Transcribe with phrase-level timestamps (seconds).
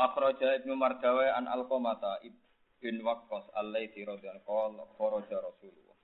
[0.00, 5.96] Wa akhraja Ibnu Mardawi an Alqamata ibn Waqqas allaiti radhiyallahu qala kharaja Rasulullah.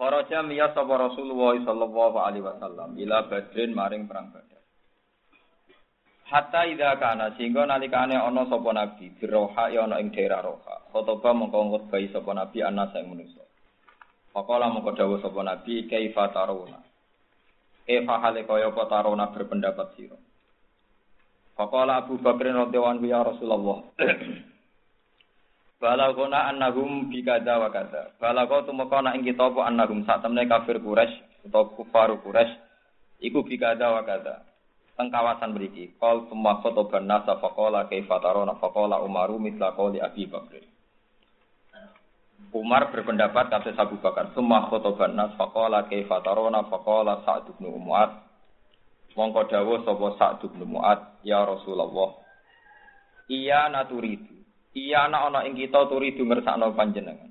[0.00, 4.64] Kharaja miya sapa Rasulullah sallallahu alaihi wasallam ila Badrin maring perang Badar.
[6.24, 10.88] Hatta idza kana sehingga nalikane ana sapa nabi biroha ya ana ing daerah Roha.
[10.96, 13.44] Khotoba mongko ngutbahi sapa nabi ana sing manusa.
[14.32, 16.80] Faqala mongko dawuh sapa nabi kaifa tarawna.
[17.84, 20.16] Eva hale kaya apa tarona berpendapat sira.
[21.60, 23.84] Faqala Abu Bakar radhiyallahu ya Rasulullah.
[25.84, 28.16] Balagona annahum bi kadza wa kadza.
[28.16, 32.56] Balago tumeka ana ing kita apa annahum sak temne kafir Quraisy utawa kufar Quraisy
[33.28, 34.40] iku bi kadza wa kadza.
[34.96, 36.00] Teng kawasan mriki.
[36.00, 40.64] Qal summa khotoban nasa faqala kaifa tarona faqala Umaru mithla qali Abi Bakar.
[42.56, 48.29] Umar berpendapat kata Abu Bakar, "Summa khotoban nas faqala kaifa tarona faqala Sa'd bin Mu'ad."
[49.18, 52.14] Mongko dawuh sapa Sa'd bin Mu'ad, "Ya Rasulullah,
[53.26, 54.38] iya naturidu.
[54.70, 57.30] Iya ana ana ing kita turidu ngersakno panjenengan."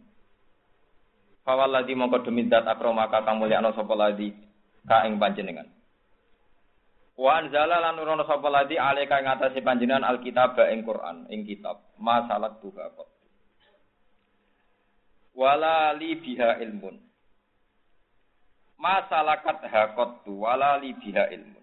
[1.48, 4.36] Fawalladzi mongko demi zat akromaka kang mulyakno sapa ladi
[4.86, 5.66] ka ing panjenengan.
[7.16, 11.80] Wa anzala lan nurono sapa ladi alika ing atase panjenengan alkitab ing Quran ing kitab.
[11.98, 13.10] Masalah tuha kok
[15.40, 17.00] wala li biha ilmun.
[18.76, 21.59] Masalakat hakot tu wala li biha ilmun.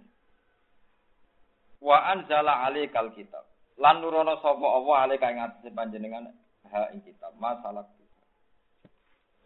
[1.80, 3.44] Wa anzala alaikal kitab.
[3.77, 6.33] Lan nurono sapa Allah alaika ing atase panjenengan
[6.72, 7.36] ha ing kitab.
[7.36, 7.84] Masalah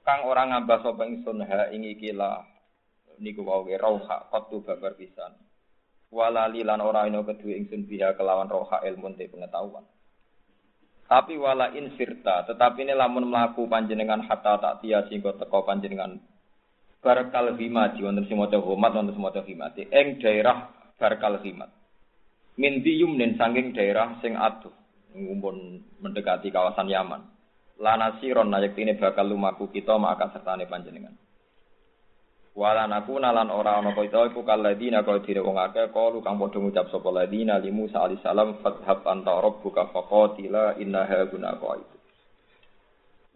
[0.01, 2.43] Kang orang ngambah sapa ingsun ha ing iki lah
[3.21, 5.37] niku wae rauha qattu babar pisan.
[6.11, 9.87] Wala li lan ora ino kedue ingsun biha kelawan roha ilmun te pengetahuan.
[11.11, 16.23] Tapi wala in sirta, tetapi ini lamun melaku panjenengan hatta tak tia singgo teko panjenengan
[17.03, 21.73] barkal himati wonten semoco homat wonten semoco himati eng daerah barkal himat.
[22.59, 24.73] Min yumnin saking daerah sing aduh
[25.15, 25.55] ngumpul
[26.03, 27.23] mendekati kawasan Yaman.
[27.81, 31.17] Lana siron nayak ini bakal lumaku kita maka sertane panjenengan.
[32.51, 36.59] Wala naku nalan ora ana kita iku kaladina kaya dire wong akeh kalu kang padha
[36.59, 41.97] ngucap sapa ladina li Musa alaihi salam fathab anta rabbuka faqatila innaha guna qaidu.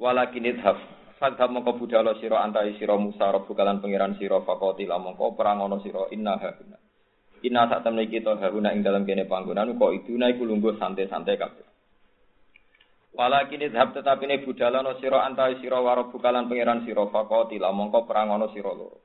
[0.03, 0.77] Walakin idhab
[1.23, 5.79] fathab mongko budhala sira anta sira Musa rabbuka lan pangeran sira faqatila mongko perang ana
[5.81, 6.84] sira innaha guna.
[7.45, 11.67] Inna sak temne kita haruna ing dalam kene panggonan kok iduna iku lungguh santai-santai kabeh.
[13.15, 18.09] Walakin idhab tetapi ne budhala ana sira anta sira warabbuka lan pangeran sira faqatila mongko
[18.09, 19.05] perang ana sira loro.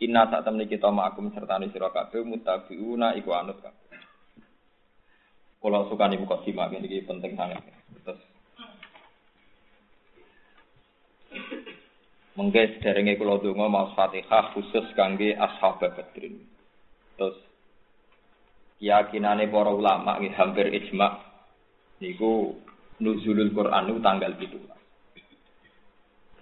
[0.00, 4.00] Inna saat temen kita ma'akum sertani sira kabeh mutabiuna iku anut kabeh.
[5.60, 7.60] Kalau suka nih buka simak ini penting sangat.
[8.02, 8.20] Terus
[12.36, 16.44] Mengke sederenge kula donga maos Fatihah khusus kangge ashab Badrin.
[17.16, 17.36] Terus
[18.76, 21.20] keyakinane para ulama nggih hampir ijma
[22.00, 22.56] niku
[23.00, 24.76] nuzulul Quran itu tanggal 17.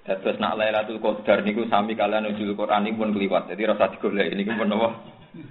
[0.05, 3.49] Terus nak Lailatul Qadar niku sami kalian nuzul Quran niku pun kliwat.
[3.50, 4.91] Jadi rasa digolek niku pun apa?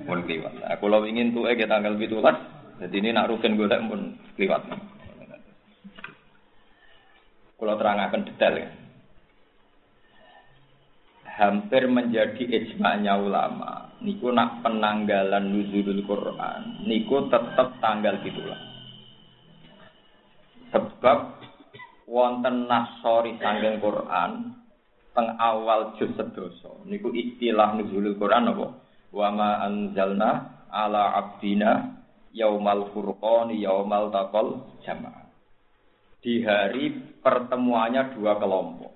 [0.06, 0.54] Pun kliwat.
[0.60, 4.62] Nah, kalau ingin tuh ke tanggal 17, jadi ini nak rugen golek pun kliwat.
[7.64, 8.70] Kalau terangkan detail ya.
[11.34, 13.93] Hampir menjadi ijma'nya ulama.
[14.03, 16.84] Niku nak penanggalan nuzulul Quran.
[16.84, 20.75] Niku tetap tanggal 17.
[20.75, 21.19] Sebab
[22.14, 24.64] wonten nasori sanggeng Quran
[25.14, 28.68] teng awal juz sedoso niku istilah nuzulul Quran apa
[29.14, 30.31] wa ma anzalna
[30.74, 32.02] ala abdina
[32.34, 35.30] yaumal furqan yaumal taqal jamaah
[36.25, 38.94] di hari pertemuannya dua kelompok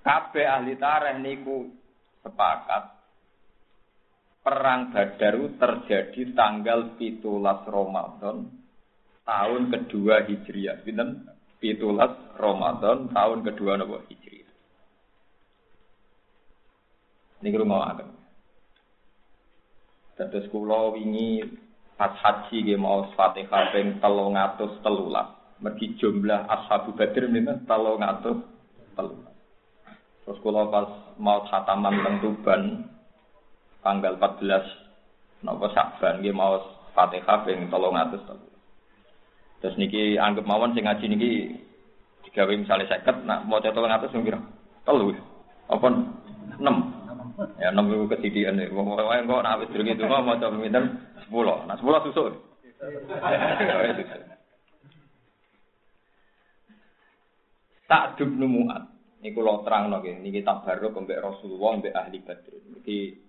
[0.00, 1.68] kabeh ahli tareh niku
[2.24, 2.97] sepakat
[4.42, 7.22] perang Badaru terjadi tanggal 17
[7.68, 8.48] Ramadan
[9.28, 10.80] tahun kedua Hijriah.
[10.82, 11.38] Pinten?
[11.58, 14.46] pitulas Ramadan tahun kedua nopo Hijri.
[17.38, 18.08] Ini rumah akan.
[20.18, 21.46] Terus kulo wingi
[21.94, 24.82] pas haji ge mau Fatihah ping 313.
[25.62, 28.42] Mergi jumlah ashabu Badr niku 313.
[30.26, 32.62] Terus kulo pas mau khataman teng Tuban
[33.88, 36.60] tanggal 14 napa Sa'ban ge mau
[36.92, 39.64] Fatihah ping 313.
[39.64, 41.30] Terus niki anggap mawon sing ngaji niki
[42.28, 44.36] digawe misalnya seket, nak mau tolong atas ngira
[44.84, 45.16] telu,
[45.72, 45.88] apa
[46.60, 46.76] enam,
[47.56, 48.68] ya enam itu kesidian nih.
[48.68, 50.84] Pokoknya kok nak habis itu mau mau coba minta
[51.24, 52.36] sepuluh, nah sepuluh susu.
[57.88, 58.84] Tak dubnu muat.
[59.18, 62.54] Ini kalau terang nggih, ini kita baru kembali Rasulullah mbek ahli Badr.
[62.78, 63.27] Jadi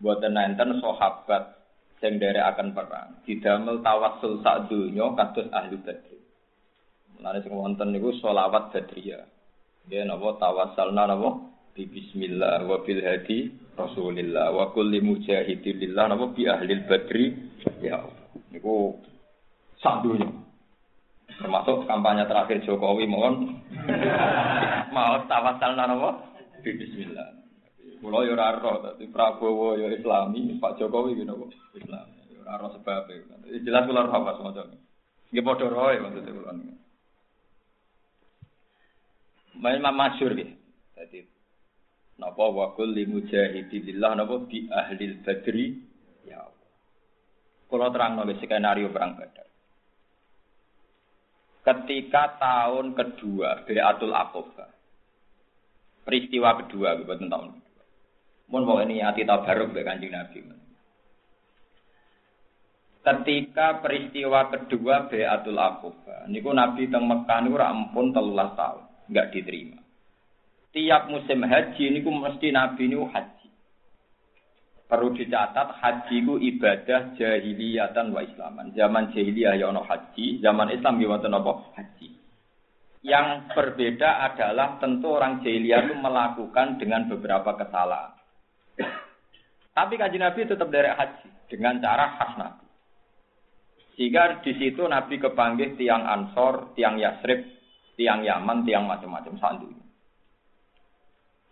[0.00, 1.60] buatan nenten sahabat
[2.00, 3.20] sing derek akan perang.
[3.28, 6.18] Didamel tawassul sak donya kados ahli badri.
[7.20, 9.28] Mulane sing wonten niku selawat badriyah.
[9.92, 11.30] Ya napa tawassalna napa
[11.76, 17.36] bi bismillah wa bil hadi rasulillah wa kulli mujahidin lillah napa bi ahli badri
[17.84, 18.00] ya
[18.48, 18.96] niku
[19.84, 20.28] sak donya.
[21.40, 23.60] Termasuk kampanye terakhir Jokowi mohon
[24.96, 26.10] mau tawassalna napa
[26.64, 27.39] bi bismillah.
[28.00, 32.08] Kulo yo ora ro, dadi Prabowo yo Islami, Pak Jokowi gitu kok Islam.
[32.32, 33.60] Yo ora ro sebab e.
[33.60, 34.72] Jelas kula ro apa semacam.
[35.28, 36.74] Nggih padha roe maksud kula niku.
[39.60, 40.50] Main masyhur nggih.
[40.96, 41.20] Dadi
[42.16, 45.66] napa wa kulli mujahidillah napa bi ahli badri
[46.24, 46.40] ya.
[47.68, 49.48] Kula terangno skenario perang Badar.
[51.60, 54.72] Ketika tahun kedua Beatul Aqabah.
[56.00, 57.60] Peristiwa kedua, bukan tahun
[58.50, 60.42] Mun mau ini hati tabaruk be kanjeng Nabi.
[63.00, 69.28] Ketika peristiwa kedua Beatul Aqabah, niku Nabi teng Mekah niku ora ampun 13 tahun, enggak
[69.32, 69.80] diterima.
[70.70, 73.48] Tiap musim haji niku mesti Nabi niku haji.
[74.84, 78.74] Perlu dicatat haji ku ibadah jahiliyatan wa islaman.
[78.76, 81.52] Zaman jahiliyah ya ono haji, zaman Islam ya wonten apa?
[81.80, 82.08] Haji.
[83.00, 83.26] Yang
[83.56, 88.19] berbeda adalah tentu orang jahiliyah itu melakukan dengan beberapa kesalahan.
[89.80, 92.68] Tapi kaji Nabi tetap dari haji dengan cara khas Nabi.
[93.96, 97.48] Sehingga di situ Nabi kepanggil tiang Ansor, tiang Yasrib,
[97.96, 99.72] tiang Yaman, tiang macam-macam sandu.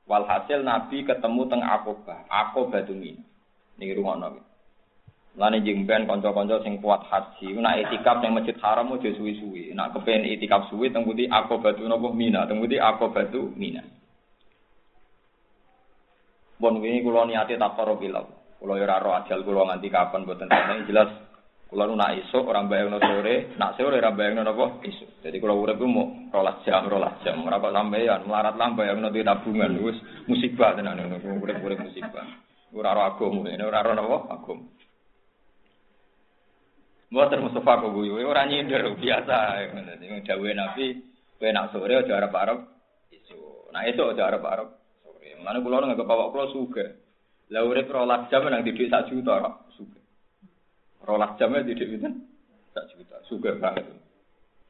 [0.04, 3.16] Walhasil Nabi ketemu teng Aqobah, Aqobah ini.
[3.80, 4.44] Ini rumah Nabi.
[5.40, 9.72] Lani jengben konco-konco sing kuat haji, nak etikap yang masjid haram mau suwi-suwi.
[9.72, 13.24] Nak kepen etikap suwi teng putih Aqobah nopo Mina, teng putih Aqobah
[13.56, 13.80] Mina.
[16.58, 18.26] Bon ini kulo niate tak karo bilang.
[18.58, 21.06] Kulo ya ora ro ajal nganti kapan boten sampe jelas
[21.70, 25.22] kulo nu nak esuk ora bayangno sore, nak sore ora bayangno napa esuk.
[25.22, 27.46] Jadi kulo urip mau rolas jam, rolas jam.
[27.46, 31.38] Ora kok sampeyan melarat lah bayangno di tabungan wis musibah tenan ngono.
[31.38, 32.26] Urip-urip musibah.
[32.74, 34.66] Ora ro agama, ora ro napa agama.
[37.08, 39.64] Mboten Mustafa kok guyu, nyindir biasa.
[39.72, 40.86] Dadi dawuhe Nabi,
[41.38, 42.58] kowe nak sore aja arep-arep
[43.14, 43.70] esuk.
[43.70, 44.77] Nah esuk aja arep-arep
[45.42, 46.86] Mana kulo nggak bawa kulo suge.
[47.48, 50.00] Lah urip rolas jam nang didik sak juta kok suge.
[51.04, 52.08] Rolas jam didik itu
[52.76, 53.16] sak juta.
[53.26, 53.86] Suge banget.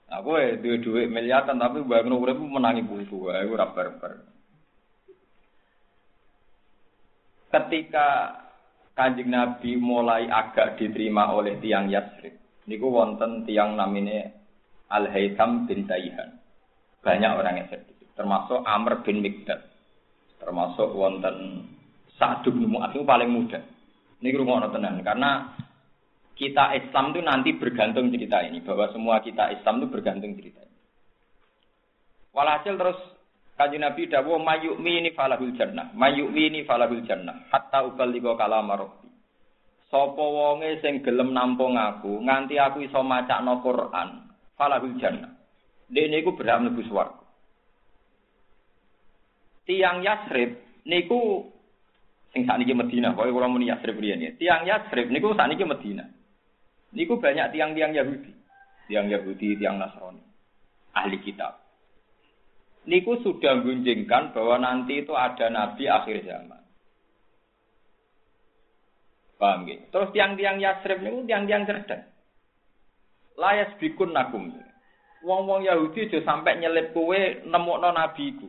[0.09, 4.25] Aku eh duwe duit miliaran tapi bangun urip menangi buku wae ora barbar.
[7.49, 8.09] Ketika
[8.97, 12.35] Kanjeng Nabi mulai agak diterima oleh tiang Yasrib.
[12.69, 14.35] Niku wonten tiang namine
[14.91, 16.41] Al Haytham bin Taihan.
[17.01, 19.68] Banyak orang yang sedih, termasuk Amr bin Mikdad
[20.39, 21.67] termasuk wonten
[22.19, 23.63] Sa'd bin Mu'adz itu paling muda.
[24.19, 25.55] Ini rumah tenan karena
[26.35, 30.77] kita Islam itu nanti bergantung cerita ini bahwa semua kita Islam itu bergantung cerita ini.
[32.35, 32.99] Walhasil terus
[33.55, 39.07] kaji Nabi dawo mayukmi ini falahul jannah, mayukmi ini falahul jannah, hatta ubaliko kalama rabbi.
[39.87, 44.27] Sopo wonge sing gelem nampung aku, nganti aku iso macakno Quran,
[44.59, 45.39] falahul jannah.
[45.87, 47.28] Dene iku berhak mlebu swarga
[49.69, 50.57] tiang Yasrib
[50.89, 51.45] niku
[52.33, 54.33] sing sakniki Medina, pokoke kula muni Yasrib riyen ya.
[54.41, 56.09] Tiang Yasrib niku sakniki Medina.
[56.97, 58.33] Niku banyak tiang-tiang Yahudi,
[58.89, 60.25] tiang Yahudi, tiang Nasrani,
[60.97, 61.61] ahli kitab.
[62.89, 66.65] Niku sudah gunjingkan bahwa nanti itu ada nabi akhir zaman.
[69.37, 69.85] Paham gitu?
[69.93, 72.09] Terus tiang-tiang Yasrib niku tiang-tiang cerdas.
[73.37, 74.49] Layas bikun nakum.
[75.21, 78.49] Wong-wong Yahudi aja sampai nyelip kue nemukno nabi iku.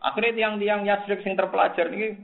[0.00, 2.16] Akhirnya tiang-tiang Yasrib sing terpelajar ini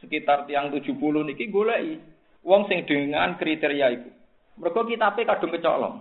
[0.00, 0.96] sekitar tiang 70
[1.28, 2.00] niki goleki
[2.40, 4.10] wong sing dengan kriteria itu.
[4.58, 5.96] Mereka kitabnya kadung kecolong.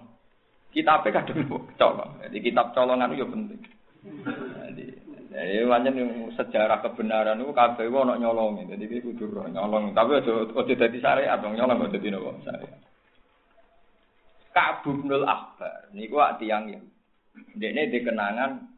[0.71, 1.39] Kitabnya kadung
[1.75, 2.11] kecolong.
[2.23, 3.59] Jadi kitab colongan itu penting.
[4.71, 4.85] Jadi,
[5.27, 8.63] jadi wajan sejarah kebenaran itu kabeh ono nyolong.
[8.63, 9.91] Jadi iki kudu nyolong.
[9.91, 12.79] Tapi aja aja dadi syariat dong nyolong aja dadi nopo syariat.
[14.57, 16.81] Bin Al-Ahbar niku tiang ya.
[17.53, 18.76] Dekne dikenangan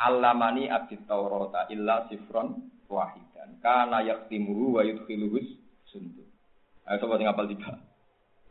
[0.00, 3.60] Alamani abdi Taurata illa sifron wahidan.
[3.60, 5.44] Kana yaktimuhu wa yudkhiluhus
[5.92, 6.24] sundu.
[6.88, 7.76] Ayo coba sing apal tiba.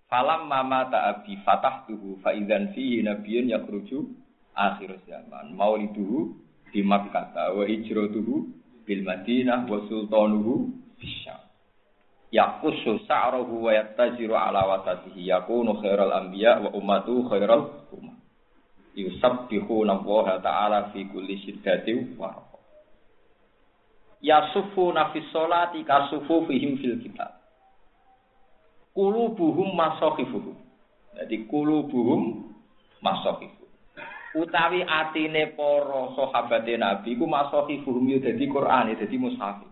[0.10, 4.10] Falam mama ta'abi fatahtuhu fa idzan fihi nabiyyun yakhruju
[4.54, 5.58] akhir zaman.
[5.58, 6.38] Mauliduhu
[6.70, 8.34] di Makkah wa hijratuhu
[8.86, 10.70] bil Madinah wa sultanuhu
[11.02, 11.42] bisyam.
[12.30, 18.19] Yaqusu sa'rahu wa yattajiru ala wasatihi yakunu khairal anbiya wa ummatu khairal ummah.
[18.98, 22.50] Yusabbihuna Allah ta'ala fi kulli syiddatin wa
[24.20, 27.40] Yasufu nafis sholati kasufu fihim fil kitab
[29.00, 30.60] kulubuhum masohifuhum.
[31.16, 32.52] Jadi kulubuhum
[33.00, 33.72] masohifuhum.
[34.36, 39.64] Utawi atine para sahabate Nabi ku masohifuhum yo dadi Quran, dadi mushaf.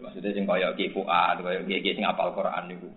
[0.00, 2.88] Maksudnya sing kaya Ki Fuad, kaya sing apal Quran niku.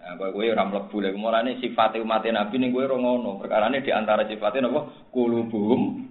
[0.00, 3.36] Nah, kowe ora mlebu lek mulane sifate umat Nabi ning kowe ora ngono.
[3.36, 4.88] Perkarane di antara sifate napa?
[5.12, 6.08] Kulubuhum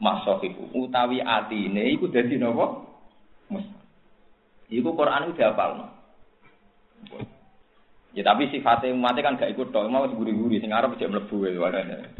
[0.00, 0.72] masohifu.
[0.72, 2.88] Utawi atine iku dadi napa?
[3.52, 3.82] Mushaf.
[4.72, 5.86] Iku Quran udah apalno.
[8.12, 11.56] Ya tapi sifatnya umatnya kan gak ikut dong, mau guri-guri, sing arep cek mlebu wae
[11.56, 12.12] warane.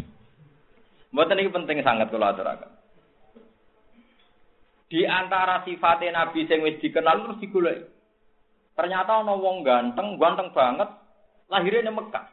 [1.13, 2.73] Mboten iki penting sangat kalau aturaken.
[4.89, 7.89] Di antara sifatnya Nabi sing wis dikenal terus digoleki.
[8.73, 10.89] Ternyata ana wong ganteng, ganteng banget,
[11.53, 12.27] lahirnya di Mekah.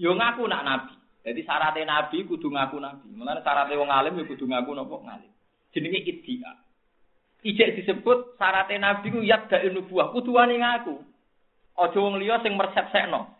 [0.00, 0.94] Yo ngaku nak Nabi.
[1.20, 3.08] Jadi syaratnya Nabi kudu ngaku Nabi.
[3.12, 5.32] Mulane syaratnya wong alim yo kudu ngaku napa ngalim.
[5.72, 6.52] Jenenge iddia.
[7.44, 11.00] Ijek disebut syaratnya Nabi ku yad da'i nubuah, kudu wani ngaku.
[11.80, 13.32] Aja wong liya sing mersepsekno.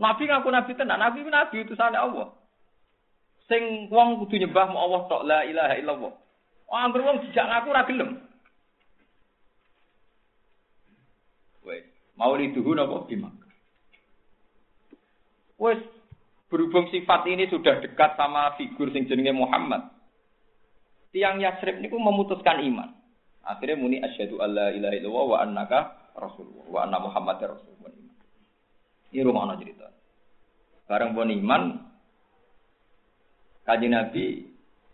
[0.00, 2.32] Nabi ngaku nabi tenan, nabi ku nabi utusane Allah.
[3.44, 6.12] Sing wong kudu nyembah mu Allah tok la ilaha illallah.
[6.70, 8.10] Oh, anggur wong dijak ngaku ora gelem.
[11.66, 11.84] Wes,
[12.20, 13.32] mauliduhu napa bimak.
[15.56, 15.80] Wes,
[16.52, 19.88] berhubung sifat ini sudah dekat sama figur sing jenenge Muhammad.
[21.16, 22.92] Tiang Yasrib niku memutuskan iman.
[23.40, 25.78] Akhirnya muni asyhadu alla ilaha illallah wa annaka
[26.12, 27.92] Rasulullah wa anna Muhammad Rasulullah.
[29.10, 29.90] Ini rumah cerita.
[30.86, 31.62] Bareng pun iman
[33.70, 34.24] Kaji Nabi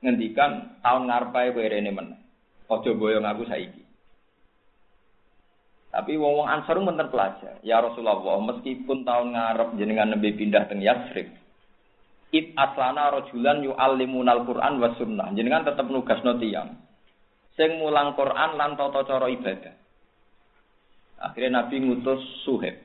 [0.05, 2.09] ngendikan tahun ngarepe kowe rene men.
[2.67, 3.86] Aja boyong aku saiki.
[5.97, 7.57] Tapi wong wong Ansor menten pelajar.
[7.65, 11.33] Ya Rasulullah, meskipun tahun ngarep jenengan nembe pindah teng Yasrib,
[12.37, 15.33] It aslana rojulan yu'allimunal Qur'an wa sunnah.
[15.33, 16.77] Jenengan tetep nugasno tiyang.
[17.57, 19.73] Sing mulang Quran lan tata cara ibadah.
[21.17, 22.77] Akhirnya Nabi ngutus Suheb.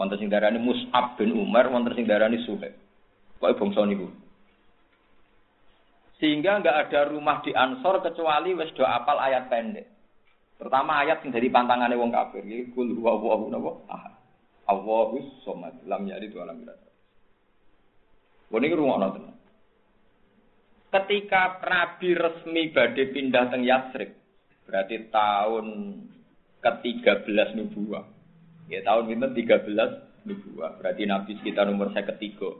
[0.00, 2.72] Wonten sing darani Mus'ab bin Umar, wonten sing darani Suheb.
[3.36, 4.08] Kok bangsa niku.
[6.16, 9.99] Sehingga nggak ada rumah di Ansor kecuali wis do apal ayat pendek.
[10.60, 12.44] Terutama ayat yang dari pantangannya wong kafir.
[12.44, 13.70] Iki kul huwa Allahu napa?
[13.88, 14.14] Ahad.
[14.68, 15.72] Allahus somad.
[15.88, 16.76] Lam yalid wa lam yulad.
[18.52, 19.08] Wong iki rungokno.
[20.90, 24.10] Ketika Nabi resmi badhe pindah teng Yatsrib,
[24.68, 25.66] berarti tahun
[26.60, 28.04] ke-13 nubuah.
[28.68, 30.76] Ya tahun itu 13 nubuah.
[30.76, 32.52] Berarti Nabi sekitar umur saya ketiga.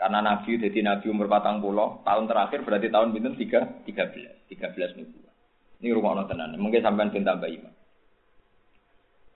[0.00, 4.98] Karena Nabi jadi Nabi umur patang pulau, tahun terakhir berarti tahun itu 3, 13, 13
[4.98, 5.23] nubuah.
[5.84, 6.56] Ini rumah Allah tenan.
[6.56, 7.72] Mungkin sampai pinta tambah iman.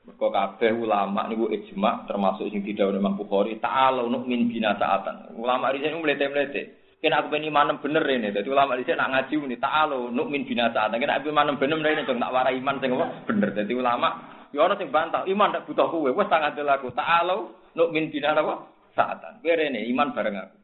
[0.08, 5.36] Mereka kabeh ulama niku ijma termasuk sing tidak Imam Bukhari ta'ala min bina ta'atan.
[5.36, 6.62] Ulama di sini mlete-mlete.
[7.04, 8.32] Kena aku pengen manem bener ini.
[8.32, 10.88] Jadi ulama sini nak ngaji ini ta'alu nukmin binasa.
[10.88, 12.96] Kena aku manem bener ini dong nak warai iman sing
[13.28, 13.52] bener.
[13.52, 14.08] Jadi ulama
[14.48, 16.16] ya orang sing bantah iman tak butuh kue.
[16.16, 18.54] Wes sangat aku ta'alu nukmin binasa apa
[18.96, 19.44] saatan.
[19.44, 20.56] Kowe ini iman bareng aku.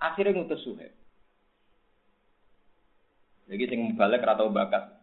[0.00, 0.99] Akhirnya ngutus Suhaib.
[3.50, 5.00] Jadi sing balik atau bakat.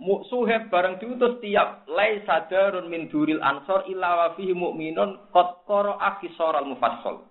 [0.00, 6.20] Suheb bareng diutus tiap lai sadarun min duril ansor illa wa fihi mu'minun qad qara'a
[6.20, 7.24] kisaral mufassal.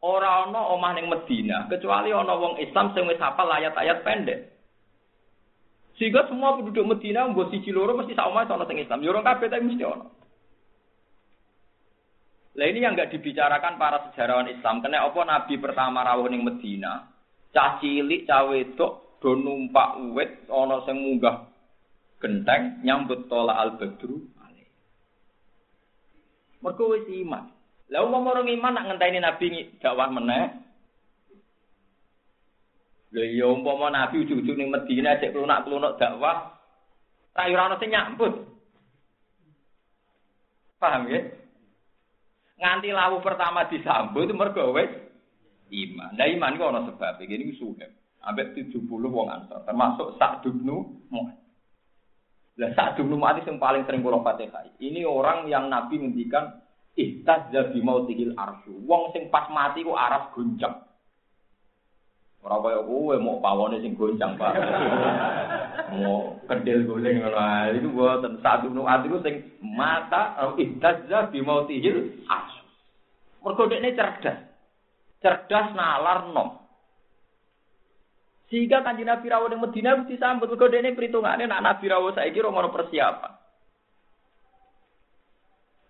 [0.00, 4.52] Ora ana omah ning Medina kecuali ana wong Islam sing wis hafal ayat-ayat pendek.
[5.96, 9.00] Sehingga semua penduduk Medina mbok siji loro mesti sak omah ana sing Islam.
[9.00, 10.06] Yo ora kabeh tapi mesti ana.
[12.56, 14.80] Lah ini yang enggak dibicarakan para sejarawan Islam.
[14.80, 17.12] Kena apa Nabi pertama rawuh ning Medina,
[17.52, 21.48] cah cilik, cah wedok do numpak uwit ana sing munggah
[22.20, 24.36] genteng nyambut tola al-badru
[26.66, 27.46] Mergo wis iman.
[27.94, 29.46] Lah wong orang iman nak ngenteni nabi
[29.78, 30.50] dakwah meneh.
[33.14, 36.58] Lha iya umpama nabi ujug-ujug ning Madinah cek klunak-klunuk dakwah,
[37.38, 38.34] ra ora sing nyambut.
[40.82, 41.22] Paham ya?
[42.58, 44.90] Nganti lawu pertama disambut mergo wis
[45.70, 46.18] iman.
[46.18, 47.78] Lah iman kok ana sebab iki niku.
[48.26, 50.66] Ambek 70 wong ansor, termasuk Sa'd bin
[51.10, 51.38] Mu'adz.
[52.58, 54.66] Lah Sa'd bin Mu'adz yang paling sering kula Fatihah.
[54.82, 56.66] Ini orang yang Nabi ngendikan
[56.96, 58.72] Ihtazza bi mautihil arsyu.
[58.88, 60.80] Wong sing pas mati ku araf goncang.
[62.40, 64.52] Ora kaya kowe mau pawone sing goncang, Pak.
[65.92, 67.76] mau kedel guling ngono ae.
[67.76, 72.48] Iku mboten satu nuat iku sing mata au ihtazza bi mautihil as.
[73.44, 74.40] Mergo dekne cerdas.
[75.20, 76.64] Cerdas nalar nom.
[78.46, 80.46] Sehingga kanjeng Nabi rawuh ning Madinah mesti sambut.
[80.50, 83.32] Mergo dekne perhitungane nak Nabi rawuh saiki ora ono persiapan.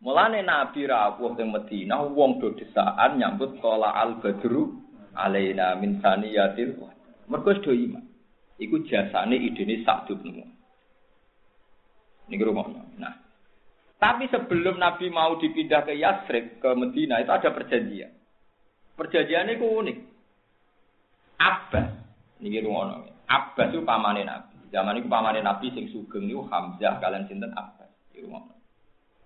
[0.00, 4.72] Mulane Nabi rawuh ning Madinah wong do desaan nyambut kala al badru
[5.12, 6.80] alaina min saniyatil
[7.28, 8.04] mergo do iman.
[8.56, 10.56] Iku jasane idene sak dubnu
[12.26, 13.14] niki rumono nah
[13.96, 18.12] tapi sebelum Nabi mau dipindah ke Yasrib ke Medina itu ada perjanjian.
[18.92, 19.98] Perjanjiannya itu unik.
[21.40, 22.05] Abbas
[22.42, 27.26] niki rumono Abbas itu pamane Nabi zaman itu pamane Nabi sing sugeng niku Hamzah kalian
[27.28, 28.54] sinten Abbas niki rumono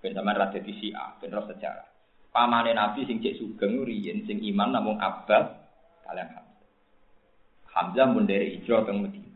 [0.00, 1.88] ben sampean ra dadi Syiah ben sejarah
[2.30, 5.60] pamane Nabi sing cek sugeng riyen sing iman namung Abbas
[6.06, 6.50] kalian Hamzah.
[7.70, 9.30] Hamzah mun dari hijrah ke Medina.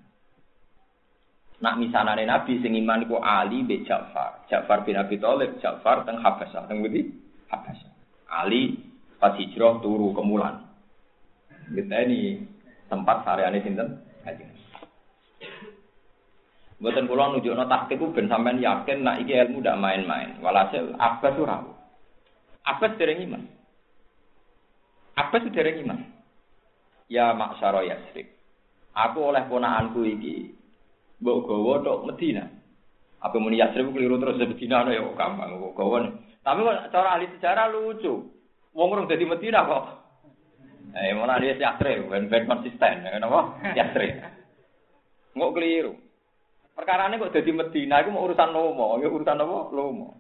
[1.63, 4.43] Nak misalnya Nabi sing iman iku Ali be Ja'far.
[4.51, 7.15] Ja'far bin Abi Thalib, Ja'far teng Habasyah, teng Budi
[7.49, 7.93] Habasyah.
[8.27, 8.75] Ali
[9.23, 10.67] pas hijrah turu ke Mulan.
[11.71, 12.43] Kita ini
[12.89, 14.01] tempat sareane sinten?
[14.25, 14.51] Kanjeng.
[16.85, 20.37] Mboten kula nunjukno tahqiq ku ben sampean yakin nak iki ilmu ndak main-main.
[20.45, 21.65] Walhasil Abbas ora.
[22.61, 23.43] Abbas dereng iman.
[25.17, 26.01] Abbas dereng iman.
[27.09, 28.29] Ya maksaro Yasrib.
[28.93, 30.53] Aku oleh ponakanku iki
[31.25, 32.45] mbok gawa tok Medina.
[33.25, 36.05] Apa muni Yasrib keliru terus Medina ya gampang kok gawa.
[36.45, 36.61] Tapi
[36.93, 38.29] cara ahli sejarah lucu.
[38.77, 40.04] Wong urung dadi Medina kok.
[40.93, 43.57] Eh malah dia Yasrib ben-ben konsisten ya napa?
[43.73, 44.21] Yasrib.
[45.35, 45.95] Nggak keliru.
[46.75, 49.59] Perkara ini kok jadi Medina itu mau urusan lomo, ya urusan apa?
[49.71, 50.19] Lomo.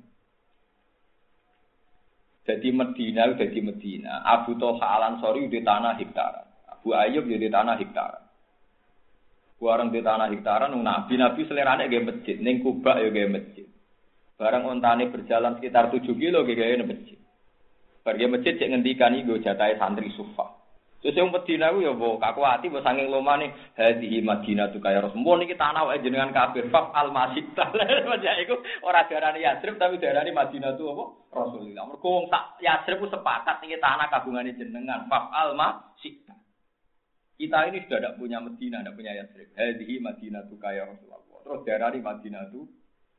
[2.45, 4.23] Jadi Medina, jadi Medina.
[4.23, 6.47] Abu Toha Al Ansori di tanah hektaran.
[6.85, 8.23] Bu Ayub jadi tanah hektaran.
[9.65, 13.65] Barang di tanah hektaran, nabi nabi selerane gaya masjid, neng kubak ya gaya masjid.
[14.37, 17.17] Barang ontane berjalan sekitar 7 kilo gaya masjid.
[18.05, 20.61] Pergi masjid cek ngendikan iku jatahe santri sufa.
[21.01, 25.21] Terus yang Medina ya mbok kakuati mbok saking lomane hadhihi Madinah tu Rasul.
[25.21, 27.45] Mbok niki tanah wae jenengan kafir faq al masjid.
[27.53, 31.05] Maksudnya iku ora darani Yatsrib tapi darani Madinah tu apa?
[31.33, 31.85] Rasulullah.
[31.85, 36.13] Mergo wong sak Yatsrib ku sepakat niki tanah kagungane jenengan faq al masjid.
[37.37, 39.49] Kita ini sudah tidak punya Medina, tidak punya Yatsrib.
[39.61, 41.21] Hadhihi Madinah tu kaya Rasulullah.
[41.45, 42.65] Terus darani Madinah tu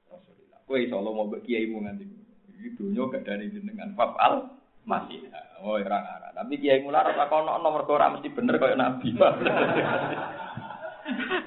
[0.10, 0.58] Rasulullah.
[0.66, 2.06] Kowe iso mau kiai mu nganti.
[2.50, 5.18] Iki donya gak dari jenengan faq al masih
[5.66, 9.18] oh ora ora tapi kiai mular ora kono nomor ora mesti bener kaya nabi.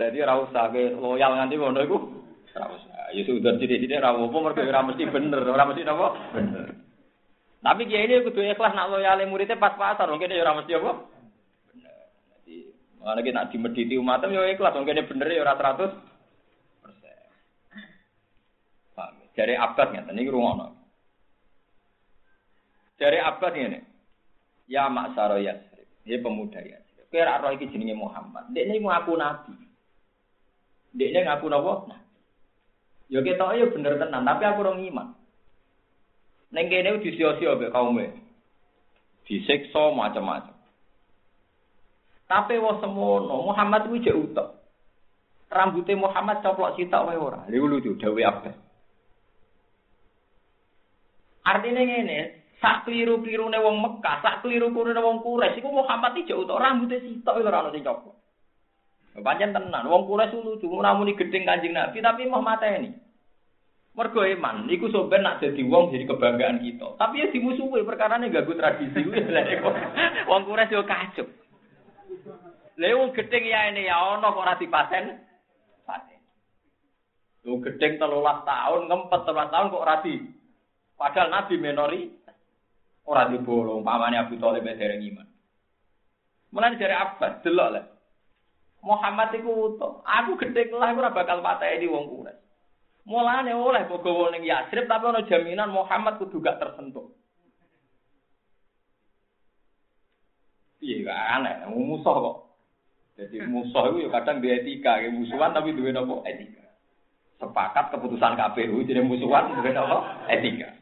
[0.00, 1.98] Jadi ora usah loyal nganti ngono iku.
[2.56, 3.12] Ora usah.
[3.14, 5.42] Ya sudah sithik-sithik ora apa mergo ora mesti bener.
[5.44, 6.08] Ora mesti napa?
[6.34, 6.66] Bener.
[7.58, 10.08] Tapi kiai ini kudu ikhlas nak loyale muridnya pas-pasan.
[10.08, 10.90] Mungkin ya ora mesti apa?
[11.68, 12.02] Bener.
[12.32, 12.56] Jadi
[13.02, 14.72] mana kita nak dimediti umatem ya ikhlas.
[14.72, 17.18] Mungkin bener ya ora 100 persen.
[18.96, 20.77] Paham jare abad ngeten iki rungono
[22.98, 23.80] dari Abbas ini.
[24.68, 25.86] Ya maksaro Yasrib.
[26.04, 27.06] Dia pemuda Yasrib.
[27.08, 28.52] Kira roh iki jenenge Muhammad.
[28.52, 29.54] Dia ini ngaku nabi.
[30.92, 31.96] Dia ini ngaku nabi.
[33.08, 35.08] Ya kita ya bener tenan, tapi aku orang iman.
[36.52, 38.12] Neng kene disio-sio be kaume.
[39.24, 40.56] Disiksa macam-macam.
[42.28, 44.48] Tapi wa semono Muhammad kuwi jek utek.
[45.48, 47.48] Rambutnya Muhammad coplok sitok wae ora.
[47.48, 48.56] Lha lucu dawe Abbas.
[51.48, 52.20] Artinya ngene,
[52.58, 57.38] sak kliru-klirune wong Mekah, sak kliru-klirune wong Quraisy iku Muhammad iki jauh tok rambute sitok
[57.38, 58.16] ora ono sing coplok.
[59.18, 62.90] Pancen tenan, wong Quraisy lucu, namuni gedeng Kanjeng Nabi tapi mau mateni.
[63.94, 66.94] Mergo iman, iku soben nak jadi wong jadi kebanggaan kita.
[66.98, 69.02] Tapi ya dimusuhi perkara ini ganggu tradisi.
[70.30, 71.28] wong Quraisy yo kacuk.
[72.78, 75.04] Lha wong gedeng ya ini ya ono kok ora dipaten.
[75.86, 76.20] Paten.
[77.46, 79.96] Wong gedeng 13 tahun, ngempet 13 tahun kok ora.
[80.98, 82.17] Padahal Nabi menori
[83.08, 85.28] Ora dibolong, pamane Abu Thalib dereng iman.
[86.52, 87.84] Mulane dari Abbas delok lah.
[88.84, 90.04] Muhammad iku utuh.
[90.04, 92.44] Aku gedhe lah ora bakal pateni wong Quraisy.
[93.08, 97.08] Mulane oleh bogowo ning Yatsrib tapi ana jaminan Muhammad kudu gak tersentuh.
[100.84, 102.36] Iya gak aneh, musuh kok.
[103.18, 106.68] Jadi musuh itu ya kadang dia etika, ya musuhan tapi duwe nopo etika.
[107.40, 110.76] Sepakat keputusan KPU jadi musuhan duwe nopo etika.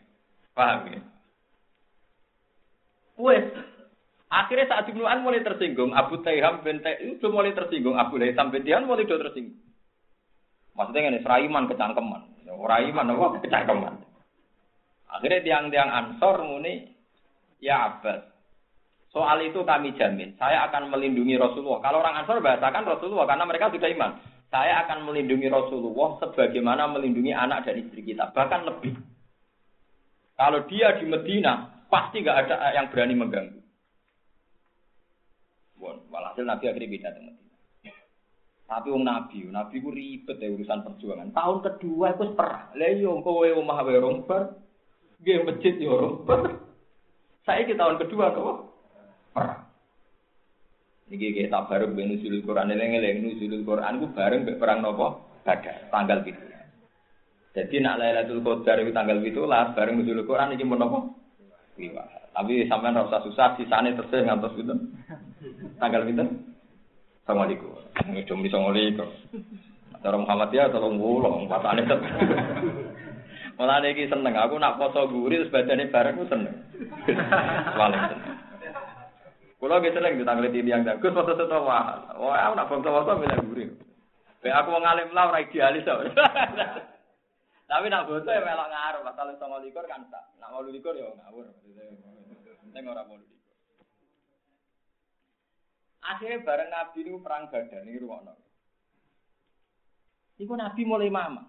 [0.53, 1.01] Paham ya?
[3.17, 3.47] Wes.
[4.27, 8.67] Akhirnya saat Ibnu An mulai tersinggung, Abu Taiham bin itu mulai tersinggung, Abu Laisam bin
[8.67, 9.63] Tihan mulai tersinggung.
[10.77, 12.23] Maksudnya ini seraiman kecangkeman.
[12.45, 13.95] Seraiman apa kecangkeman.
[15.09, 16.91] Akhirnya tiang-tiang Ansor muni,
[17.63, 18.37] ya Abbas,
[19.17, 21.81] Soal itu kami jamin, saya akan melindungi Rasulullah.
[21.81, 24.13] Kalau orang Ansor bahasakan Rasulullah karena mereka sudah iman.
[24.53, 28.93] Saya akan melindungi Rasulullah sebagaimana melindungi anak dan istri kita, bahkan lebih.
[30.37, 33.61] Kalau dia di Medina, pasti nggak ada yang berani mengganggu.
[35.77, 37.47] Bon, walhasil Nabi akhirnya beda Medina.
[38.67, 41.31] Tapi wong Nabi, Nabi ku ribet ya urusan perjuangan.
[41.31, 42.75] Tahun kedua itu perang.
[42.75, 44.43] Lah yo iya, kowe omah wae romper,
[45.23, 46.59] nggih masjid yo romper.
[47.47, 48.59] Ke tahun kedua kok
[49.31, 49.63] perang.
[51.07, 55.23] Niki kita bareng ben nuzulul Quran eling-eling nuzulul Quran ku bareng mbek perang nopo?
[55.47, 56.35] Badar, tanggal 7.
[57.55, 60.83] Jadi nak Lailatul Qadar itu tanggal 17 bareng nuzulul Quran iki mun
[61.77, 62.05] napa?
[62.37, 64.79] Tapi sampean ora usah susah sisane terus ngantos pinten?
[65.81, 66.29] Tanggal pinten?
[67.25, 67.73] Assalamualaikum.
[68.13, 69.09] Ngedom di Assalamualaikum.
[70.05, 72.13] Cara Muhammad ya tolong wulong, patane tetep.
[73.57, 76.55] Malah iki seneng, aku nak poso guri terus badane bareng seneng.
[77.73, 78.33] Paling seneng.
[79.57, 81.01] Kulo ge sering ditanglet yang dak.
[81.01, 81.97] Gus foto foto wah.
[82.21, 83.65] Wah, aku nak foto-foto milih guri.
[84.45, 86.13] Be aku wong alim lah ora idealis kok.
[87.67, 90.25] Tapi nak foto ya melok ngaruh, pasal 29 kan tak.
[90.39, 91.51] Nak 28 ya ngawur.
[92.63, 93.27] Penting ora 28.
[96.07, 98.35] Akhirnya bareng Nabi itu perang Badar ini ruwono.
[100.39, 101.43] Iku Nabi mulai mama.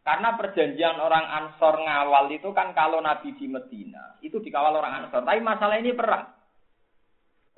[0.00, 5.26] Karena perjanjian orang Ansor ngawal itu kan kalau Nabi di Medina itu dikawal orang Ansor.
[5.26, 6.32] Tapi masalah ini perang.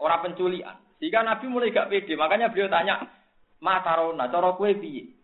[0.03, 0.75] Orang penculian.
[0.99, 2.99] Jika Nabi mulai gak pede, makanya beliau tanya,
[3.63, 5.18] Matarona, cara kue piye?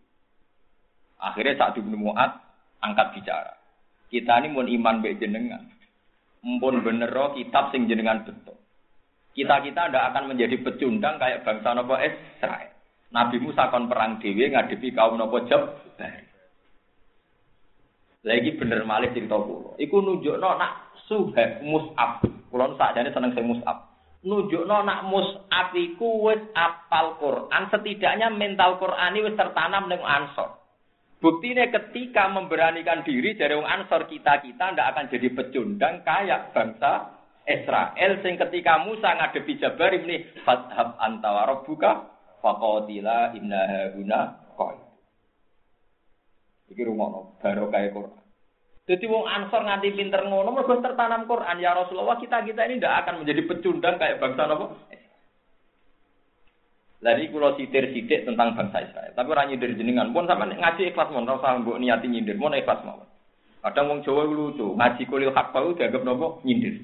[1.19, 2.31] Akhirnya saat bin Mu'ad
[2.83, 3.53] angkat bicara.
[4.11, 5.63] Kita ini mau iman baik jenengan.
[6.45, 8.55] Mpun bener kitab sing jenengan betul.
[9.35, 12.71] Kita-kita ndak akan menjadi pecundang kayak bangsa nopo Israel.
[13.11, 16.23] Nabi Musa kon perang dewi ngadepi kaum nopo Jabbar.
[18.25, 19.77] Lagi bener malih cerita kula.
[19.77, 22.25] Iku nunjukno nak suhab mus'ab.
[22.49, 23.85] Kula sakjane seneng sing mus'ab.
[24.25, 30.64] Nunjukno nak mus'ab iku wis apal Quran, setidaknya mental Qurani wis tertanam ning Ansor.
[31.23, 37.15] Buktinya ketika memberanikan diri dari wong Ansor kita-kita ndak akan jadi pecundang kayak bangsa
[37.47, 41.91] Israel sing ketika Musa ngadepi Jabar ini fathab anta wa rabbuka
[42.43, 44.21] faqatila inna hauna
[44.59, 44.81] qaid.
[46.75, 48.21] Iki rumono barokah Quran.
[48.85, 53.25] Jadi wong Ansor nganti pinter ngono mergo tertanam Quran ya Rasulullah kita-kita ini tidak akan
[53.25, 54.65] menjadi pecundang kayak bangsa apa?
[57.05, 59.13] Jadi kalau sitir-sidik tentang bangsa Israel.
[59.13, 62.81] Tapi orang nyindir jenengan pun sama ngaji ikhlas mon, ora mbok niati nyindir, mon ikhlas
[62.81, 63.05] mawon.
[63.61, 66.81] Kadang wong Jawa lucu, ngaji kulil hak pau dianggap nopo nyindir.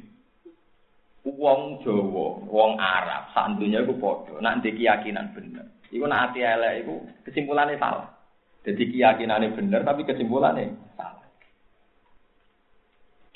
[1.26, 5.66] Wong Jawa, wong Arab, santunya iku padha, nak keyakinan bener.
[5.90, 8.14] Iku nak ati elek iku kesimpulannya salah.
[8.62, 11.26] Jadi keyakinannya bener tapi kesimpulannya salah.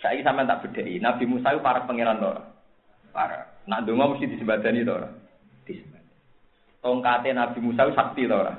[0.06, 1.02] Saya sampai tak bedai.
[1.02, 2.46] Nabi Musa itu para pangeran loh.
[3.10, 3.58] Para.
[3.66, 5.10] Nak donga mesti disebadani to ora?
[6.86, 8.54] Tongkate Nabi Musa sakti to ora?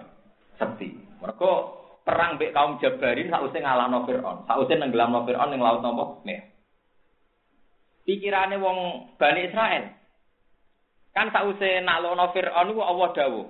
[0.59, 0.91] Sakti.
[1.23, 1.51] Mereka
[2.03, 4.43] perang mbek kaum Jabarin sausé ngalahno Firaun.
[4.51, 6.27] Sausé nenggelamno Firaun ning laut napa?
[6.27, 6.51] Merah.
[8.03, 8.79] Pikirane wong
[9.15, 9.95] Bani Israel.
[11.15, 13.47] Kan sausé naklono Firaun iku Allah dawuh.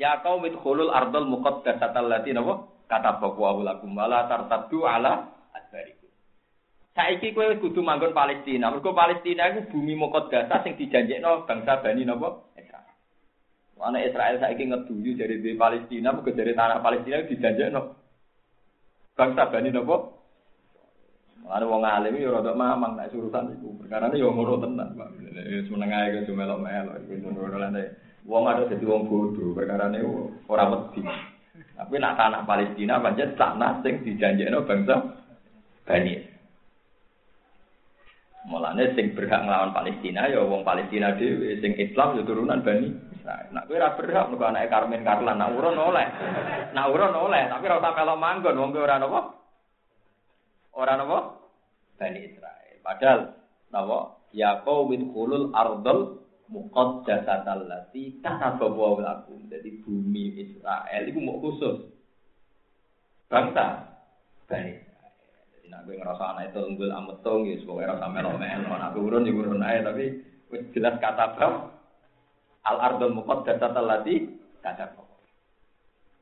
[0.00, 2.72] Ya kau khulul ardal muqaddasatal lati napa?
[2.88, 5.92] Kata bahwa lakum wala tartaddu ala adbari.
[6.96, 8.72] Saiki kowe kudu manggon Palestina.
[8.72, 12.48] Mergo Palestina iku bumi muqaddasah sing dijanjekno bangsa Bani napa?
[13.80, 13.88] Israel.
[13.88, 17.80] Ana Israel saiki ngeduyu dari di Palestina, mergo dari tanah Palestina dijanjekno
[19.16, 19.96] bangsa Bani napa?
[21.50, 23.74] Ada wong alim yo rada mamang nek urusan iku.
[23.82, 25.08] Perkara yo ngono tenan, Pak.
[25.50, 27.82] Wis meneng ae kudu melok-melok iku ngono lane.
[28.28, 30.04] Wong ada dadi wong bodoh, perkara ne
[30.46, 31.02] ora wedi.
[31.74, 34.96] Tapi nak tanah Palestina pancen tanah sing dijanjekno bangsa
[35.88, 36.14] Bani
[38.46, 43.52] Mulane sing berhak nglawan Palestina ya wong Palestina dhewe, sing Islam ya turunan Bani Israil.
[43.52, 46.06] Nak kowe ora berhak mergo anake Karmen Karlan, nak urun oleh.
[46.72, 49.20] Nak urun oleh, tapi ora usah melok manggon wong kowe ora napa?
[50.72, 51.18] Ora napa?
[52.00, 52.76] Bani Israil.
[52.80, 53.20] Padahal
[53.68, 53.98] napa?
[54.32, 59.44] Ya qaumil khulul ardal muqaddasatal lati katabawa lakum.
[59.52, 61.92] Jadi bumi Israel itu mau khusus.
[63.28, 63.86] Bangsa
[64.48, 64.90] Bani
[65.70, 68.74] Nah, gue ngerasa anak itu ametung, ya semoga rasa melo-melo.
[68.74, 70.18] Anak urun, ya urun aja, tapi
[70.74, 71.38] jelas kata
[72.62, 72.68] bro.
[72.68, 74.28] Al-ardul muqaddas lati
[74.60, 74.92] kata.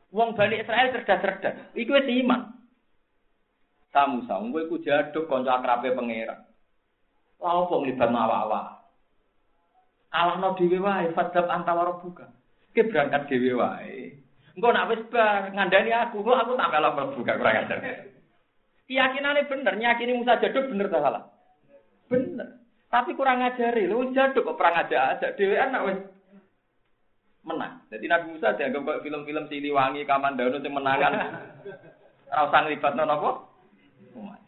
[0.09, 1.77] Wong Bani Israel cerdas-cerdas.
[1.77, 2.57] Iku wis iman.
[3.93, 6.45] Samu samu gue ku jaduk kanca akrabe pangeran.
[7.41, 8.67] Lah opo nglibat awak-awak.
[10.09, 12.25] Alahno dhewe wae fadab antawara buka.
[12.73, 14.17] Ki berangkat dhewe wae.
[14.57, 17.79] Engko nak wis bar ngandani aku, kok aku tak melok buka kurang ajar.
[18.89, 21.29] Keyakinannya bener, nyakini Musa jaduk bener tak salah?
[22.09, 22.59] Bener.
[22.89, 25.99] Tapi kurang ngajari, lu jaduk kok perang aja aja dewe anak wes
[27.49, 27.73] menang.
[27.89, 31.13] Jadi Nabi Musa dianggap kayak film-film Siliwangi, Kamandano yang menangan.
[32.29, 33.31] Rasa ngelibatno napa?
[34.13, 34.41] Umat.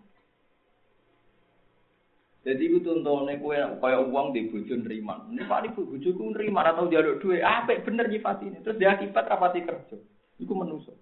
[2.44, 5.24] Jadi itu contohnya kue kaya uang di bojo nerima.
[5.32, 7.40] Ini pak ibu bojoku nerima atau jaluk duit.
[7.40, 8.60] Apa bener nyifat ini?
[8.60, 9.96] Terus dia akibat rapati kerja.
[10.40, 10.96] Iku menusuk.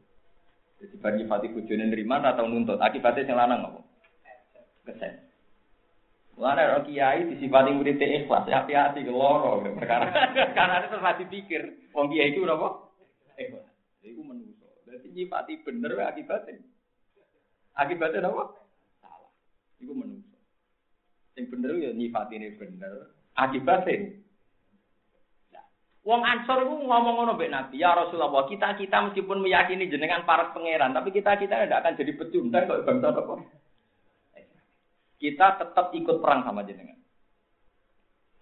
[0.79, 2.79] Jadi bar nyifati bojone nerima atau nuntut.
[2.79, 3.81] Akibatnya sing lanang apa?
[4.87, 5.28] Kesen.
[6.39, 10.07] Mulane ora kiai disifati murid ikhlas, hati-hati ke loro perkara.
[10.57, 12.95] Karena itu terus dipikir, wong kiai itu napa?
[13.35, 13.67] Ikhlas.
[14.07, 14.71] Iku menungso.
[14.87, 16.63] Dadi nyifati bener akibatnya.
[17.75, 18.55] Akibatnya napa?
[19.03, 19.35] Salah.
[19.83, 20.39] Iku menungso.
[21.35, 24.15] Sing bener ya nyifati ini bener, akibatnya
[26.09, 30.57] Wong Ansor itu ngomong ngono mbek Nabi, ya Rasulullah, kita kita meskipun meyakini jenengan para
[30.57, 33.45] pangeran, tapi kita kita tidak akan jadi pecundang kok bangsa apa?
[35.19, 36.99] Kita tetap ikut perang sama jenengan.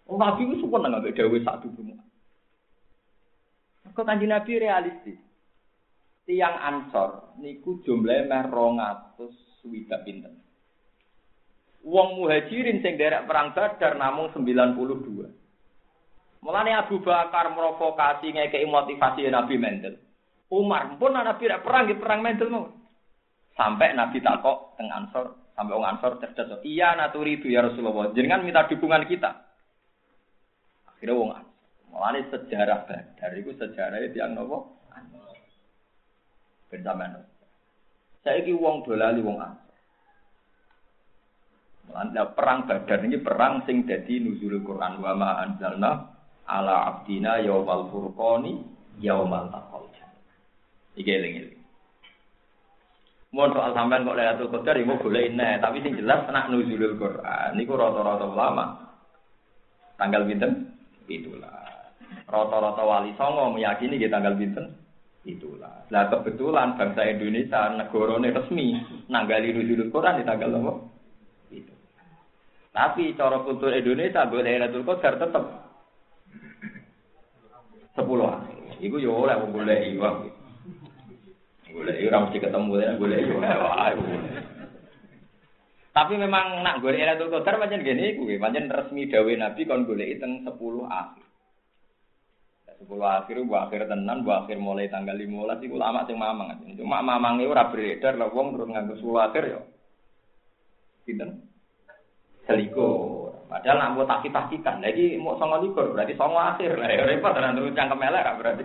[0.07, 1.99] Oh, Nabi itu suka nggak dawe satu semua.
[3.91, 5.19] Kok kanji Nabi realistis.
[6.27, 10.43] Tiang ansor niku jumlahnya meh rongatus swidak pinten.
[11.87, 14.75] Wong muhajirin sing derek perang Badar namung 92.
[16.43, 19.95] Mulane Abu Bakar merovokasi ngekei motivasi Nabi Mendel.
[20.51, 22.75] Umar pun Nabi perang perang Mendel mau.
[23.55, 26.61] Sampai Nabi takok teng Ansor, Sampai orang Ansor cerdas.
[26.61, 28.13] Iya naturi itu ya Rasulullah.
[28.13, 29.33] Jangan minta dukungan kita.
[30.85, 31.55] Akhirnya orang Ansor.
[31.97, 34.77] Malah sejarah Badar itu sejarah itu yang nopo.
[36.69, 37.25] Benjamin.
[38.21, 39.77] Saya ini uang dolali uang Ansor.
[41.89, 47.89] Malah perang Badar ini perang sing jadi nuzul Quran wa ma anzalna ala abdina yaumal
[47.89, 48.61] furqani
[49.01, 49.89] yaumal taqal.
[51.01, 51.66] Iki eling
[53.37, 57.53] Mohon soal sampean kok Lailatul Qadar iku golek nek, tapi sing jelas nak nuzulul Quran
[57.53, 58.65] niku rata-rata ulama.
[60.01, 60.73] Tanggal pinten?
[61.05, 61.93] Itulah.
[62.25, 64.73] Rata-rata wali songo meyakini di tanggal pinten?
[65.29, 65.85] Itulah.
[65.93, 68.73] Lah kebetulan bangsa Indonesia negarane resmi
[69.13, 70.73] nanggali nuzulul Quran di tanggal apa?
[71.53, 71.75] Itu.
[72.73, 75.45] Tapi cara kultur Indonesia boleh Lailatul Qadar tetep
[78.01, 80.36] 10 Iku yo oleh wong golek iwak.
[81.77, 83.21] Boleh ora mesti ketemu ya, boleh
[85.93, 90.17] Tapi memang nak golek Lailatul Qadar pancen ngene iku, pancen resmi dawe Nabi kon golek
[90.17, 90.57] teng 10
[90.89, 91.25] akhir.
[92.85, 96.53] 10 akhir bu akhir tenan, bu akhir mulai tanggal 15 iku lama sing mamang.
[96.77, 99.61] Cuma mamange ora beredar lah wong terus nganggo 10 akhir ya.
[101.09, 101.31] Pinten?
[102.45, 103.33] Selikur.
[103.47, 106.89] Padahal nak mau takik-takikan, lagi mau songo likur, berarti songo akhir lah.
[107.09, 108.65] Repot tenan terus cangkem elek berarti.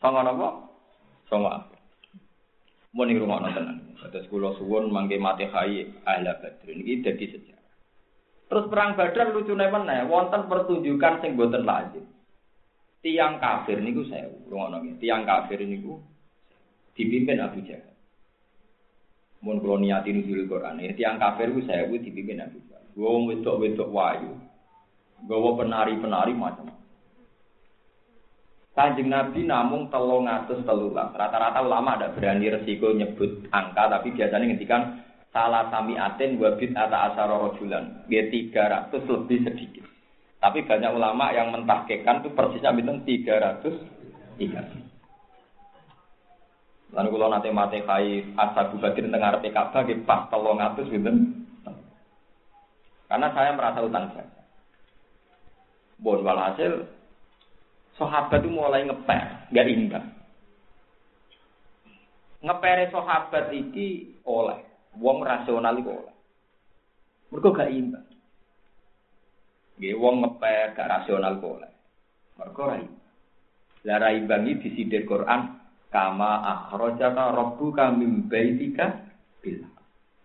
[0.00, 0.73] Songo nopo?
[1.30, 1.78] Akhir.
[2.94, 3.96] Mau nih rumah nonton.
[3.98, 7.72] Kata sekolah suwon mangke mati hai ahla badr ini jadi sejarah.
[8.44, 10.06] Terus perang Badar lucu mana?
[10.06, 12.06] Wonten pertunjukan sing boten lazim.
[13.02, 15.00] Tiang kafir niku saya rumah nonton.
[15.02, 15.98] Tiang kafir niku
[16.94, 17.92] dipimpin Abu Jahal.
[19.44, 22.86] Mun kula niati nuzul Quran, ya tiang kafir ku saya dipimpin Abu Jahal.
[22.94, 24.32] Gue wedok-wedok wayu.
[25.26, 26.83] Gue penari-penari macam-macam.
[28.74, 31.14] Kanjeng Nabi namung telung atus telulas.
[31.14, 34.98] Rata-rata ulama ada berani resiko nyebut angka, tapi biasanya ngendikan
[35.30, 38.02] salah sami aten wabit atau asaro rojulan.
[38.10, 39.86] Dia tiga ratus lebih sedikit.
[40.42, 43.78] Tapi banyak ulama yang mentahkekan itu persisnya bintang tiga ratus
[44.42, 44.66] tiga.
[46.94, 51.46] Lalu kalau nanti mati kai asal badrin tengah RPK bagi pas telung atus bintang.
[53.06, 54.42] Karena saya merasa utang jasa.
[56.02, 56.90] Bon walhasil
[57.96, 60.06] sahabat itu mulai ngeper, nggak imbang.
[62.44, 64.60] Ngepere sahabat iki oleh,
[65.00, 66.14] wong rasional itu oleh.
[67.32, 68.06] Mereka gak imbang.
[69.80, 71.72] Nggih wong ngeper gak rasional kok oleh.
[72.36, 73.04] Mereka ora imbang.
[73.84, 79.08] Lah ra imbang iki disidir Quran kama akhrajaka rabbuka min baitika
[79.40, 79.64] bil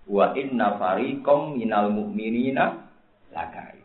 [0.10, 2.89] wa inna fariqam minal mu'minina
[3.29, 3.79] lakai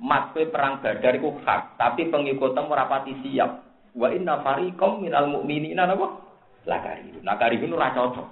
[0.00, 3.68] Matwe perang Badar iku hak, tapi pengikutmu rapati siap.
[3.92, 6.24] Wa inna fariqam minal mu'minina napa?
[6.64, 7.20] Lakari.
[7.20, 8.26] Lakari itu ora cocok.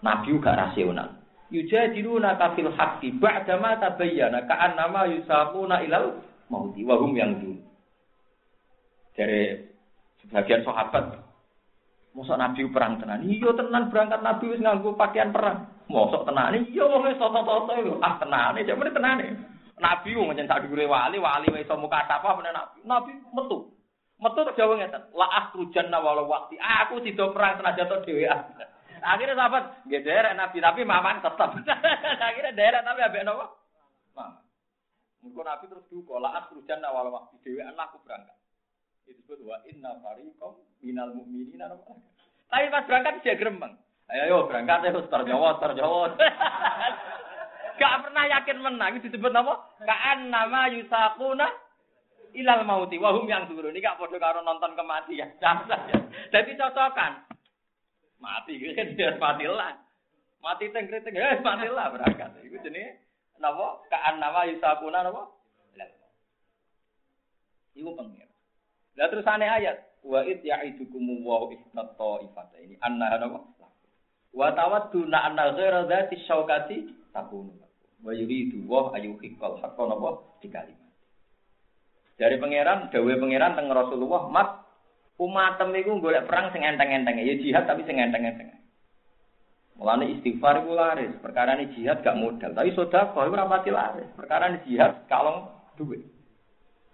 [0.00, 1.20] Nabi juga rasional.
[1.52, 7.60] Yujadiluna kafil haqqi ba'da ma tabayyana ka'annama yusabuna ilal mauti wa hum yang dulu.
[9.14, 9.62] Dari
[10.24, 11.26] sebagian sahabat
[12.16, 13.28] Mosok Nabi perang tenan.
[13.28, 15.68] Iya tenan berangkat Nabi wis nganggo pakaian perang.
[15.92, 16.56] Mosok tenan.
[16.56, 19.55] Iya wong toto-toto ah tenane, jek tenane.
[19.76, 22.80] Nabi wong sak dhuwure wali, wali wis iso muka apa meneh nabi.
[22.88, 23.76] Nabi metu.
[24.16, 26.56] Metu terus jawab ngeten, la akhrujan wala waqti.
[26.56, 28.40] Aku sida perang senajan to dhewean.
[29.12, 31.50] Akhirnya sahabat, nggih derek nabi, tapi maman tetep.
[32.32, 33.46] Akhirnya derek tapi ambek napa?
[34.16, 34.44] Maman.
[35.44, 38.32] Nabi terus duka, laat rujan awal waktu dhewe anakku berangkat.
[39.04, 41.68] Itu disebut wa inna fariqam minal mu'minina
[42.48, 43.76] Tapi pas berangkat dia gremeng.
[44.08, 45.60] Ayo berangkat ya Ustaz Jawa.
[47.76, 49.54] Gak pernah yakin menang disebut apa?
[49.84, 51.44] Kaan nama yusakuna
[52.32, 53.72] ilal mauti wahum yang turun.
[53.72, 55.36] Ini gak bodoh karo nonton kematian.
[56.32, 57.28] Jadi cocokan.
[58.16, 58.56] Mati
[58.96, 59.76] biar matilah.
[60.40, 62.32] Mati teng kriting, eh matilah berangkat.
[62.44, 62.96] Itu jenis
[63.36, 63.84] napa?
[63.92, 65.36] Kaan nama yusakuna napa?
[67.76, 68.28] Iku pengen.
[68.96, 70.00] Lah terus aneh ayat.
[70.00, 72.80] Wa id ya'idukum wa ihdat ta'ifata ini.
[72.80, 73.44] Anna napa?
[74.32, 76.76] Wa tawadduna anna ghaira dzati syaukati
[77.12, 77.65] takunu.
[78.06, 80.94] Wa yuridu wa ayuhiqqal haqqo napa di kalimat.
[82.14, 84.62] Dari pangeran, dawe pangeran teng Rasulullah, "Mat,
[85.18, 87.18] umatem iku golek perang sing enteng-enteng.
[87.18, 88.54] Ya jihad tapi sing enteng-enteng."
[89.76, 94.08] Mulane istighfar iku laris, perkara ini jihad gak modal, tapi sedekah iku ora pati laris.
[94.14, 96.00] Perkara ini jihad kalong duit.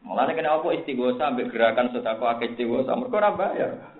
[0.02, 3.92] Mulane kena apa istighosa ambek gerakan sedekah akeh istighosa, mergo ora bayar.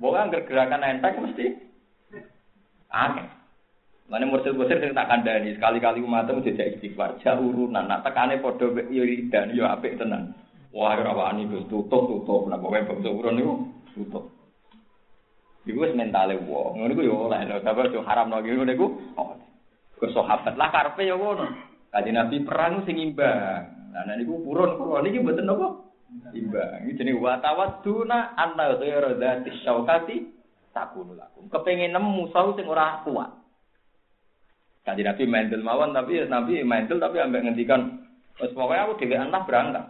[0.00, 1.46] Wong gerakan enteng mesti
[2.90, 3.39] Aneh.
[4.10, 7.86] Mana mursir-mursir sing tak kandani sekali-kali umatmu jejak istighfar, jauh urunan.
[7.86, 8.66] Nak tekane padha
[9.30, 10.34] dan yo apik tenan.
[10.74, 12.50] Wah ora wani Gus tutup tutup.
[12.50, 13.54] Nah pokoke bangsa urun niku
[13.94, 14.34] tutup.
[15.62, 16.82] Iku wis mentale wong.
[16.82, 18.86] Ngono iku yo oleh lho, tapi yo haram lagi ngono iku.
[19.14, 19.38] Oh.
[19.94, 21.46] Ke sahabat lah karepe yo ngono.
[21.94, 23.94] Kanjeng Nabi perang sing imbang.
[23.94, 25.86] Nah niku purun purun niki mboten napa?
[26.34, 26.86] Imbang.
[26.86, 30.16] Iki jenenge wa tawadduna anna ghayra dzati syaukati
[30.74, 31.46] takunu lakum.
[31.46, 33.39] Kepengen nemu musuh sing ora kuat.
[34.80, 38.00] Kanjeng Nabi mental mawon tapi Nabi mental tapi ambek ngendikan
[38.40, 39.84] wis pokoknya aku dhewe anak berangkat.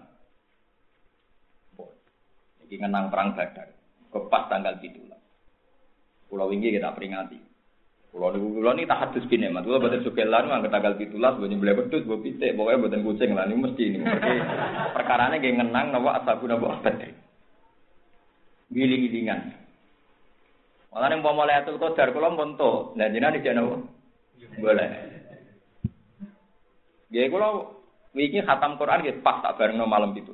[2.67, 3.67] Iki ngenang perang Badar.
[4.11, 5.11] Kepas tanggal 17.
[6.31, 7.39] Pulau wingi kita peringati.
[8.11, 9.67] Pulau niku pulau ini tak hadus gini, mat.
[9.67, 13.47] Kulo boten sugelan mah tanggal 17 gue nyembelih wedhus, gue pitik, pokoknya boten kucing lah
[13.47, 13.99] ini mesti ini.
[14.95, 17.11] Perkarane nggih ngenang napa asabu napa Badar.
[18.71, 19.55] Giling-gilingan.
[20.91, 22.95] Malah ning umpama Lailatul Qadar kula pun to.
[22.99, 23.83] Lah jenengan iki napa?
[24.61, 24.91] Boleh.
[27.11, 27.49] Ya kula
[28.15, 30.31] wingi khatam Quran nggih pas tak barengno malam 17.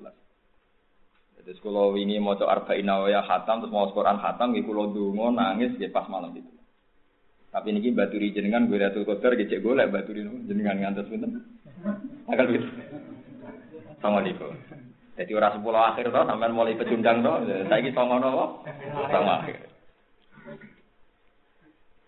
[1.47, 5.73] Terus kula wingi maca arba'in ya khatam terus maca Quran khatam nggih kula ndonga nangis
[5.79, 6.53] nggih pas malam itu.
[7.55, 11.41] Tapi niki baturi jenengan gue Lailatul Qadar nggih cek golek baturi jenengan ngantos pinten?
[12.29, 12.69] Tanggal itu.
[13.97, 14.53] Assalamualaikum.
[15.17, 17.41] Jadi orang sepuluh akhir toh sampai mulai pecundang toh.
[17.73, 18.61] Saiki songo nopo?
[19.09, 19.57] Sama akhir.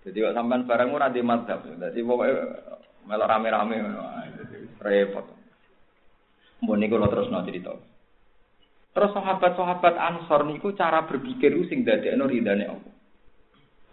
[0.09, 1.68] Jadi kok sampean barang ora di madzhab.
[1.68, 3.77] Dadi melok rame-rame
[4.81, 5.27] repot.
[6.64, 7.77] Mbon niku terus no cerita.
[8.97, 12.94] Terus sahabat-sahabat Ansor niku cara berpikir sing dadekno ridane Allah.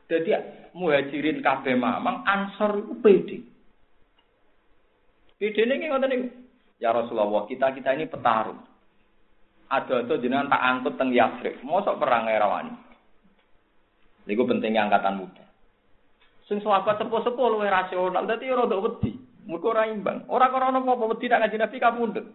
[0.07, 0.31] Jadi
[0.71, 3.37] muhajirin kabeh mamang Ansor iku pede.
[5.35, 6.27] Pede ning ngoten niku.
[6.79, 8.59] Ya Rasulullah, kita-kita ini petarung.
[9.71, 11.59] Ada-ada jenengan tak angkut teng Yasrib.
[11.63, 12.75] Mosok perang erawani.
[14.27, 15.44] Niku pentingnya angkatan muda.
[16.45, 19.17] Sing sahabat sepuh-sepuh luwih rasional, dadi ndok wedi.
[19.45, 20.25] Mergo ora imbang.
[20.29, 22.25] Ora krana apa wedi nak ngaji Nabi kapundhut.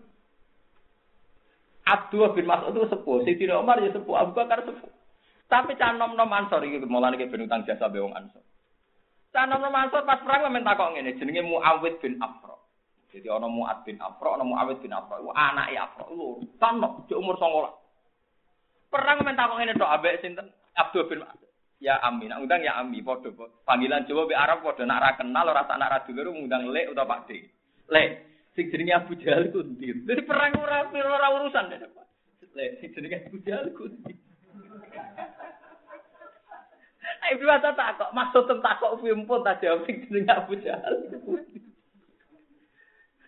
[1.86, 4.90] Abdullah bin Mas'ud itu sepuh, Sayyidina Umar ya sepuh, Abu Bakar sepuh.
[5.50, 8.42] Tapi cah nom-nom Ansor iki mulane iki ben utang jasa be wong Ansor.
[9.34, 12.54] Cah nom-nom Ansor pas perang men takok ngene, jenenge Muawid bin Afra.
[13.10, 15.18] Jadi ana Muad bin Afra, ana Muawid bin Afra.
[15.18, 18.94] Iku anake Afra lho, tanok di umur 19.
[18.94, 20.46] Perang men takok ngene tok ambek sinten?
[20.78, 21.49] Abdul bin Mas'ud
[21.80, 23.32] ya ami, nak undang ya ami, podo
[23.64, 27.16] panggilan Jawa be Arab podo nak kenal ora tak nak ra dulur ngundang lek utawa
[27.16, 27.40] Pak D.
[27.88, 28.08] Lek,
[28.52, 30.04] sing jenenge Abu Jahal ku ndi?
[30.04, 31.80] Dadi perang ora ora urusan deh.
[32.52, 34.12] Lek, sing jenenge Abu Jahal ku ndi?
[37.26, 40.94] Ayo dua tak kok maksud tak kok pun tak jawab sing jenenge Abu Jahal.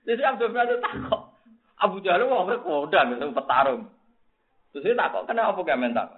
[0.02, 1.22] Jadi Abdul Razak tak kok
[1.80, 3.88] Abu Jahal wong kodang petarung.
[4.76, 6.08] Terus dia tak kok kenapa gak mentak?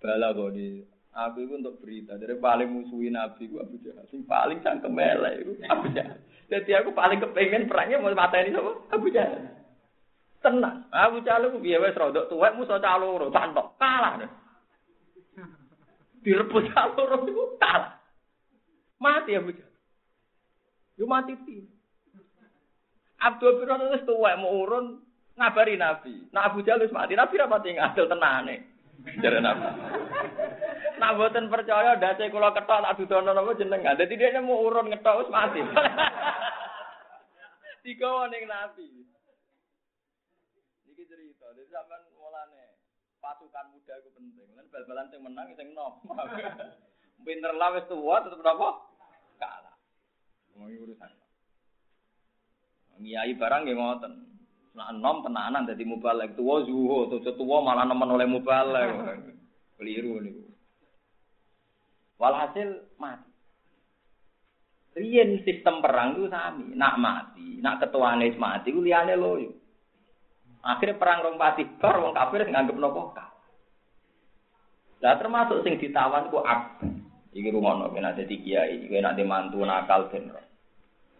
[0.00, 2.18] Bala kok di Aku itu untuk berita.
[2.18, 4.02] Dari paling musuhi Nabi itu Abu Jahal.
[4.10, 6.18] Sing paling cangkem elek itu Abu Jahal.
[6.50, 9.46] Jadi aku paling kepengen perangnya mau mata ini sama Abu Jahal.
[10.42, 10.90] Tenang.
[10.90, 14.26] Abu Jahal itu biaya wes rodok tuwek musuh caloro cantok kalah.
[16.26, 17.94] Direbut caloro itu kalah.
[18.98, 19.74] Mati Abu Jahal.
[20.98, 21.62] Yo mati ti.
[23.22, 24.98] Abdul bin Razak tuwek mau urun
[25.38, 26.26] ngabari Nabi.
[26.34, 27.14] Nah Abu Jahal wis mati.
[27.14, 28.56] Nabi ra mati ngadil tenane.
[29.22, 29.66] Jare Nabi.
[30.94, 33.98] Nak boten percaya dace kula ketok tak dudono napa jenengan.
[33.98, 35.58] Dadi dia mau urun ngetok wis mati.
[37.84, 38.86] Digawa ning nabi.
[40.86, 42.78] Niki cerita, dadi sampean mulane
[43.18, 44.48] pasukan muda itu penting.
[44.54, 45.98] Lan bal-balan sing menang sing nom.
[47.26, 48.68] Pinter lah wis tuwa tetep napa?
[49.42, 49.74] Kalah.
[50.54, 51.10] Mau urusan.
[53.02, 54.14] Ngiyai barang nggih ngoten.
[54.74, 58.90] Nah, enom tenanan dadi mubalek tuwa zuho, tuwa malah nemen oleh mubalek.
[59.78, 60.43] Keliru niku.
[62.18, 63.30] Walhasil mati.
[64.94, 69.50] Riyen sistem perang itu sami, nak mati, nak ketuane mati ku liyane loyo.
[70.62, 73.12] Akhirnya perang rong pati bar wong kafir nganggep nopo
[75.04, 76.88] Lah termasuk sing ditawan ku Abbas.
[77.34, 80.30] Iki rumono ben ada di kiai, iki nek mantu nakal ben.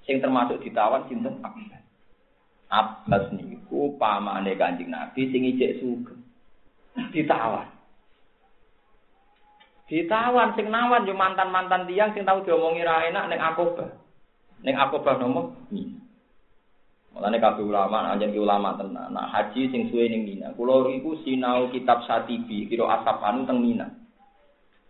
[0.07, 1.85] Sing termasuk ditawan sinten Abbas.
[2.71, 6.23] Abbas niku pamane Kanjeng Nabi sing ijek sugeng.
[7.11, 7.74] Ditawan.
[9.85, 13.91] Ditawan sing nawan yo mantan-mantan tiang sing tau diomongi ra enak ning Akobah.
[14.65, 15.53] Ning Akobah nomo?
[17.15, 19.15] Mulane kabeh ulama anjen ki ulama tenan.
[19.15, 20.51] Nah, haji sing suwe ning Mina.
[20.59, 23.87] Kula iku sinau kitab Satibi kira Asapanu teng Mina.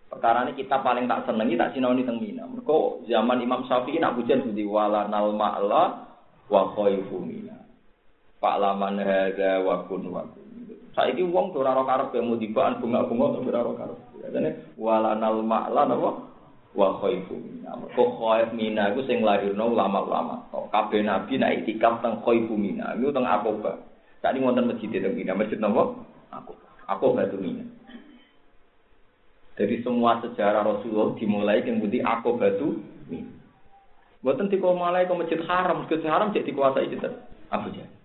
[0.08, 2.48] Perkara ini kita paling tak senengi tak sinau teng Mina.
[2.48, 5.84] Mergo zaman Imam Syafi'i nak hujan budi wala nal ma'la
[6.48, 7.60] wa khaifu Mina.
[8.40, 10.43] Pak laman hadza wa kun wa kun.
[10.94, 13.98] Saiki wong ora karep mau dibaan bunga-bunga ora karep.
[14.30, 16.10] Jane wala nal ma'la napa
[16.74, 17.74] wa khaifu mina.
[17.78, 20.50] Mergo khaif mina iku sing lahirno ulama-ulama.
[20.70, 22.94] Kabeh nabi nek itikaf teng khaifu mina.
[22.94, 23.26] Iku teng.
[24.24, 25.98] Tadi wonten masjid teng Mina, masjid napa?
[26.32, 26.56] Aku.
[26.88, 27.66] Aku batu mina.
[29.54, 33.30] Jadi semua sejarah Rasulullah dimulai yang budi aku batu mina.
[34.24, 36.96] Buatan di malai ke masjid haram, masjid haram jadi dikuasai itu
[37.52, 38.03] Abu Jahal.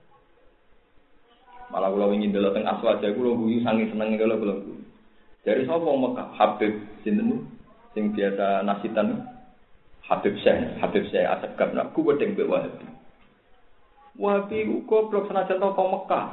[1.69, 4.83] Malah kalau ingin dulu tengah aswaja, kalau guyu seneng kalau belum guyu.
[5.45, 6.27] Dari sapa Mekah?
[6.35, 6.73] Habib
[7.05, 7.45] sinten
[7.93, 9.23] sing biasa nasitan
[10.03, 12.85] Habib Syekh, Habib Syekh Asgab nak ku wedeng mbek Wahabi.
[14.17, 16.25] Wahabi ku goblok senajan toko Mekah.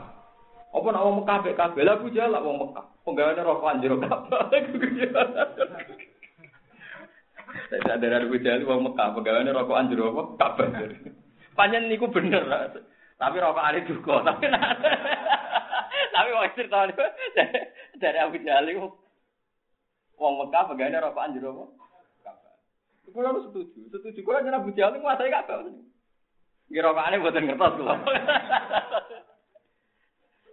[0.73, 2.85] Apa nak wong Mekah mbek kabeh lah ku jalak wong Mekah.
[3.05, 4.41] Penggaweane rokok anjir kabeh.
[7.67, 10.23] Saya ada dari bujali wong Mekah, pegawainya rokok anjir apa?
[10.41, 10.67] Kabeh.
[11.57, 12.45] Panjen niku bener.
[13.17, 14.45] Tapi rokok ali duka, tapi
[16.13, 16.85] tapi wong cerita
[17.97, 18.93] dari Abu Jahal itu
[20.21, 21.65] wong Mekah pegawainya rokok anjir apa?
[23.09, 24.21] Iku lalu setuju, setuju.
[24.21, 25.81] Kau hanya Abu Jahal menguasai kabel.
[26.69, 27.95] Nggih rokokane mboten ngertos kula.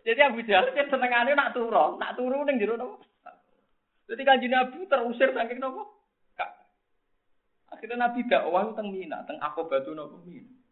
[0.08, 2.96] Jadi Abu Jahal kan senengane nak turu, nak turu ning jero napa?
[4.08, 5.84] Jadi kanjeng Nabi terusir saking napa?
[7.76, 10.63] Akhirnya Nabi dakwah teng Mina, teng Aqabah napa Mina.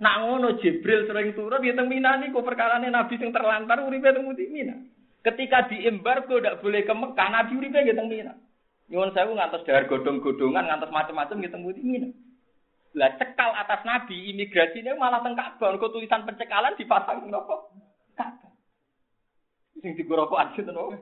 [0.00, 4.24] Nak ngono Jibril sering turun ya teng Mina niku perkarane Nabi sing terlantar uripe teng
[4.24, 4.80] Mina.
[5.20, 8.32] Ketika diembargo tidak boleh ke Mekah, Nabi uripe ya teng Mina.
[8.88, 12.08] Nyuwun sewu ngantos dahar godong-godongan, ngantos macam-macam ya teng Mina.
[12.96, 17.68] Lah cekal atas Nabi, imigrasinya malah teng Ka'bah, kok tulisan pencekalan dipasang napa?
[18.16, 18.50] Ka'bah.
[19.84, 20.96] Sing digoroko aja to napa?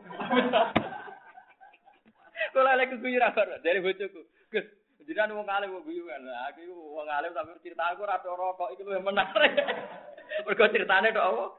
[2.50, 4.26] Kula lek kuyuran dari bojoku.
[4.50, 4.66] Gus,
[5.08, 6.20] Jiran wong alim kok guyu kan.
[6.52, 9.56] Aku iku wong alim tapi cerita aku ora rokok iku luwih menarik.
[10.44, 11.56] Mergo ceritane tok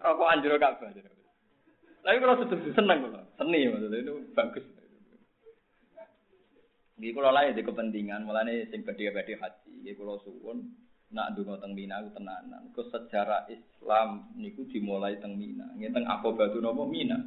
[0.00, 0.24] apa?
[0.32, 0.88] Anjur kabeh.
[2.00, 3.20] Tapi kalau sedih seneng kula.
[3.36, 4.64] Seni maksudnya itu bagus.
[6.96, 9.72] Iki kula lae di kepentingan mulane sing badhe-badhe haji.
[9.84, 10.72] Iki kula suwun
[11.12, 12.72] nak ndonga teng Mina ku tenanan.
[12.72, 15.76] Ke sejarah Islam niku dimulai teng Mina.
[15.76, 17.20] Nggih teng Aqabah napa Mina.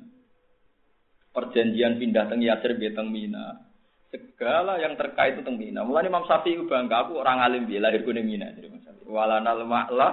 [1.37, 3.70] Perjanjian pindah teng Yatsir teng Mina.
[4.11, 5.87] Segala yang terkait tentang Mina.
[5.87, 9.07] Mulai Imam Syafi'i bangga aku orang alim dia lahir gue Mina jadi Imam Syafi'i.
[9.07, 10.09] Walanal ma'la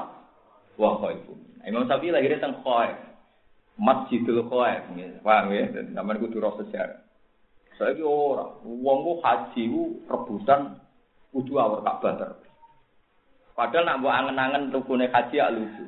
[0.78, 1.34] wa khaifu.
[1.66, 2.94] Imam Syafi'i lahir teng Khaif.
[3.74, 4.86] Masjidul Khaif.
[5.26, 5.66] Paham ya?
[5.90, 7.03] Namanya kudu roh sejarah.
[7.78, 9.62] Saiki ora, wong ku haji
[10.11, 10.82] rebutan
[11.30, 12.42] kudu awal Ka'bah terus.
[13.55, 15.86] Padahal nak mbok angen-angen rukune haji ya lucu.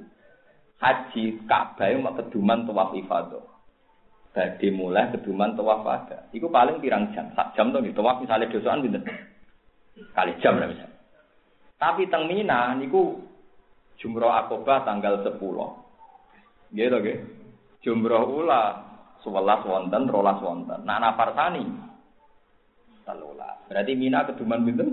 [0.78, 3.42] Haji Ka'bah mak keduman tawaf ifadah.
[4.30, 6.30] Badi mulai keduman tawaf ada.
[6.30, 7.98] Iku paling pirang jam, sak jam tuh gitu.
[7.98, 8.98] Tawaf misalnya dosaan gitu.
[10.14, 10.98] Kali jam lah misalnya.
[11.80, 13.18] Tapi teng Mina niku
[13.98, 15.34] jumroh akobah tanggal 10.
[16.76, 17.24] Gitu gitu.
[17.80, 18.62] Jumroh ula
[19.24, 20.78] sebelas wonten, rolas wonten.
[20.86, 21.66] Nah nafar tani
[23.02, 23.66] telulas.
[23.66, 24.84] Berarti Mina keduman gitu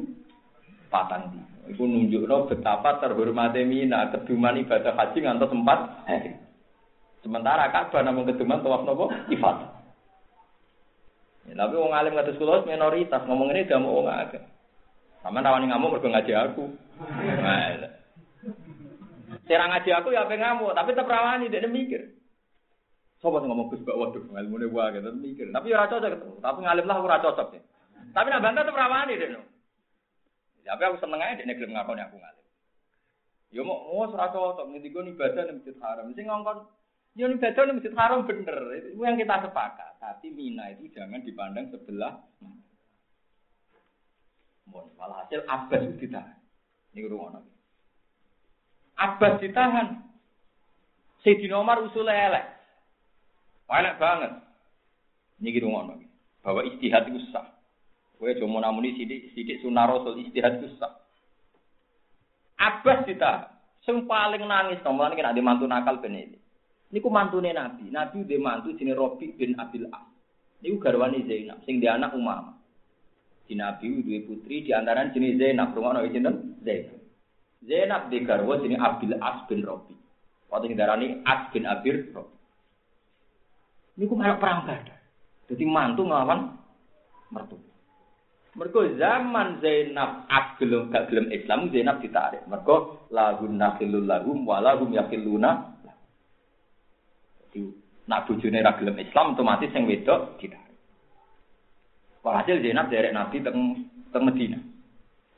[0.90, 1.40] patang di.
[1.68, 6.47] Iku nunjukno betapa terhormatnya Mina keduman ibadah haji ngantos empat hari.
[7.28, 9.58] Sementara Ka'bah namun keduman tawaf nopo ifat.
[11.52, 14.48] Ya, tapi wong alim kados kula minoritas ngomong ini gak mau wong agak.
[15.20, 16.72] Sama rawani ngamuk mergo ngaji aku.
[17.44, 17.92] Nah,
[19.44, 22.16] Serang ngaji aku ya pengen ngamuk, tapi tetep rawani dia mikir.
[23.20, 25.52] Sing ngomong Gus Mbak waduh ilmune wae gitu mikir.
[25.52, 26.36] Tapi ora cocok ketemu.
[26.40, 27.62] Tapi ngalim lah ora cocok ya.
[28.16, 29.44] Tapi nak bantah tetep rawani dia no.
[30.64, 32.46] Tapi aku seneng aja dia gelem ngakoni aku ngalim.
[33.52, 36.16] Yo mau mau ora cocok ngendi ibadah ning masjid haram.
[36.16, 36.77] Sing ngongkon
[37.18, 39.98] Yang ibadah di masjid haram bener, itu yang kita sepakat.
[39.98, 42.22] Tapi Mina itu jangan dipandang sebelah.
[44.70, 46.38] Mohon malah hasil Abbas ditahan.
[46.94, 47.52] Ini rumah nabi.
[49.02, 49.88] Abbas ditahan.
[51.26, 52.46] Sayyidina Umar usul elek.
[53.66, 54.32] Elek banget.
[55.42, 55.98] Niki ngono.
[56.46, 57.50] Bahwa istihad itu sah.
[58.18, 61.02] Kowe mau namuni sidik-sidik sunah Rasul istihad sah.
[62.62, 66.38] Abbas kita sing paling nangis to mulane nek mantu nakal ben ini.
[66.92, 67.92] Niku mantune Nabi.
[67.92, 70.08] Nabi dhe mantu jenenge Rabi bin Abil As.
[70.64, 72.56] Niku garwane Zainab sing dia anak Umam.
[73.48, 76.60] Di Nabi duwe putri di antara jenis Zainab, rungono sinten?
[76.64, 77.00] Zainab.
[77.64, 79.96] Zainab di garwa jenenge Abil As bin Rabi.
[80.48, 82.38] Waktu darani As bin Abir Rabi.
[83.98, 85.00] Niku melok perang Badar.
[85.48, 86.54] Jadi mantu nglawan
[87.34, 87.68] mertua.
[88.58, 92.42] Mergo zaman Zainab agelum gak gelem Islam Zainab ditarik.
[92.50, 95.77] Mergo lahun nakhilul lahum wa lahum yakhiluna.
[97.58, 97.74] Jadi
[98.08, 100.78] nak bojone ra gelem Islam otomatis sing wedok ditarik.
[102.22, 103.58] Walhasil Zainab derek Nabi teng
[104.14, 104.60] teng Medina.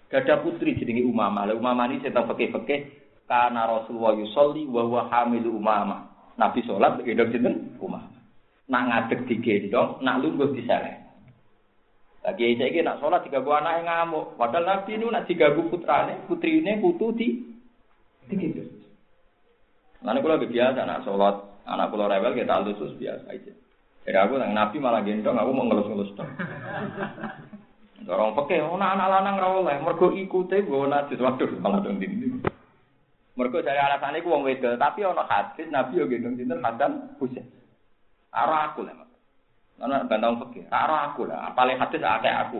[0.09, 1.49] Gada putri jenenge Umamah.
[1.49, 2.97] Lah Umamah ini setang peke-peke
[3.29, 6.33] karena Rasulullah yusolli wa huwa hamilu Umamah.
[6.37, 8.09] Nabi sholat gendong sinten Umamah.
[8.69, 10.97] Nak ngadeg digendong, nak lungguh diseleh.
[12.21, 14.37] Lagi saya ini nak sholat tiga buah anak ngamuk.
[14.37, 17.27] Padahal Nabi ini nak tiga buah putrane, putri ini putu di
[18.29, 18.61] gitu.
[20.05, 23.53] Nanti kalau biasa nak sholat, anak pulau rebel kita lusus biasa aja.
[24.09, 26.31] Jadi aku nang Nabi malah gendong, aku mau ngelus-ngelus dong.
[28.09, 32.41] Orang pakai, oh anak lanang rawol lah, mergo ikute gue najis waduh malah dong ini.
[33.37, 37.45] Mergo dari alasan itu wong wedel, tapi ono hadis Nabi yo gendong sinten Hasan Husain.
[38.33, 39.09] Arah aku lah.
[39.79, 40.67] Ana bantang fikih.
[40.67, 42.59] Ora aku lah, apale hadis akeh aku.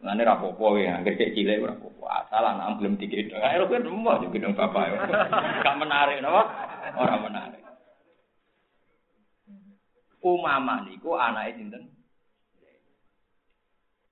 [0.00, 2.04] Ngene ra apa-apa ya, anggere cek cilik apa-apa.
[2.24, 3.36] Asal anak belum dikira.
[3.44, 4.96] Ayo kan rumah juga dong bapak.
[5.64, 6.42] Gak menarik napa?
[6.96, 7.60] Ora menarik.
[10.24, 11.92] Umama niku anake sinten?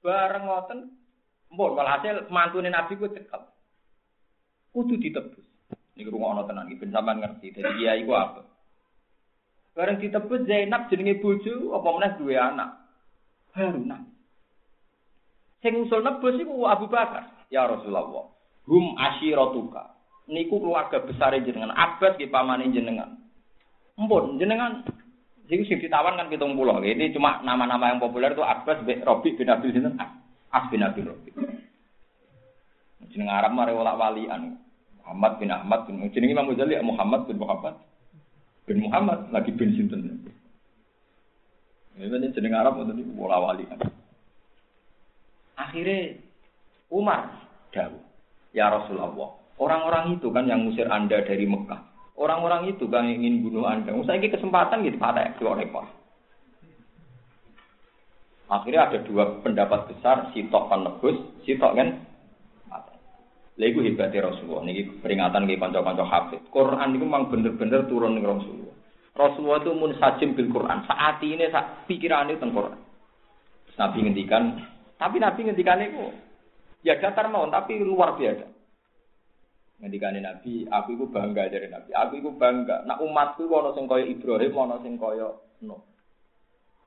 [0.05, 0.99] Bareng ngoten
[1.49, 3.57] Mbon walhasil mantune Nabi ku cekap.
[4.77, 5.45] Kudu ditebus.
[5.97, 7.57] Niku rungokno tenan iki ben sampean ngerti.
[7.57, 8.45] Dadi kiai ku apa?
[9.73, 12.71] Bareng ditebus Zainab jenenge bojo apa meneh duwe anak.
[13.57, 14.18] Haruna.
[15.59, 17.47] Sing usul nebus iku Abu Bakar.
[17.51, 18.31] Ya Rasulullah.
[18.69, 19.99] Hum asyiratuka.
[20.29, 21.73] Niku keluarga besar jenengan.
[21.73, 23.17] Abbas ki pamane jenengan.
[23.99, 24.87] Mpun jenengan
[25.49, 26.85] Jadi sing ditawan kan pitung pulau.
[26.85, 29.97] Ini cuma nama-nama yang populer itu Abbas bin Robi bin Abil sinten
[30.53, 31.33] As bin Abil Robi.
[33.09, 34.61] Jeneng Arab mare wala walian.
[35.01, 37.81] Muhammad bin Ahmad bin jeneng Imam Ghazali Muhammad bin Muhammad
[38.69, 40.29] bin Muhammad lagi bin sinten.
[41.97, 43.65] Ini jeneng Arab itu bola wali.
[45.59, 46.17] Akhirnya
[46.89, 47.35] Umar
[47.75, 48.01] jauh.
[48.57, 51.85] Ya Rasulullah, orang-orang itu kan yang ngusir Anda dari Mekah.
[52.17, 53.93] Orang-orang itu kan yang ingin bunuh Anda.
[54.09, 55.85] Saya ini kesempatan gitu pada dua rekor.
[58.49, 60.89] Akhirnya ada dua pendapat besar, si tok kan
[61.53, 61.89] kan
[63.59, 64.71] Lego hebatnya Rasulullah.
[64.71, 66.41] Ini peringatan ke kanca-kanca hafid.
[66.55, 68.77] Quran itu memang bener-bener turun ke Rasulullah.
[69.19, 70.87] Rasulullah itu mun sajim bil Quran.
[70.87, 71.51] Saat ini
[71.91, 72.79] pikiran itu Quran.
[73.75, 74.63] Nabi ngendikan,
[74.99, 76.11] tapi Nabi ngendikan itu
[76.83, 78.47] ya datar mau, tapi luar biasa.
[79.79, 81.95] Ngendikan Nabi, aku itu bangga dari Nabi.
[81.95, 82.83] Aku itu bangga.
[82.83, 85.79] Nak umatku wono sing kaya Ibrahim, wono sing kaya Nuh.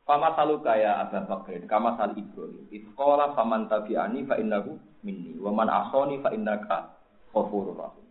[0.04, 2.68] Fama salu kaya Abu Bakr, kama sal Ibrahim.
[2.68, 4.76] Itqala faman tabi'ani fa innahu
[5.08, 7.00] minni, wa man asoni fa innaka
[7.32, 8.06] ghafurur rahim.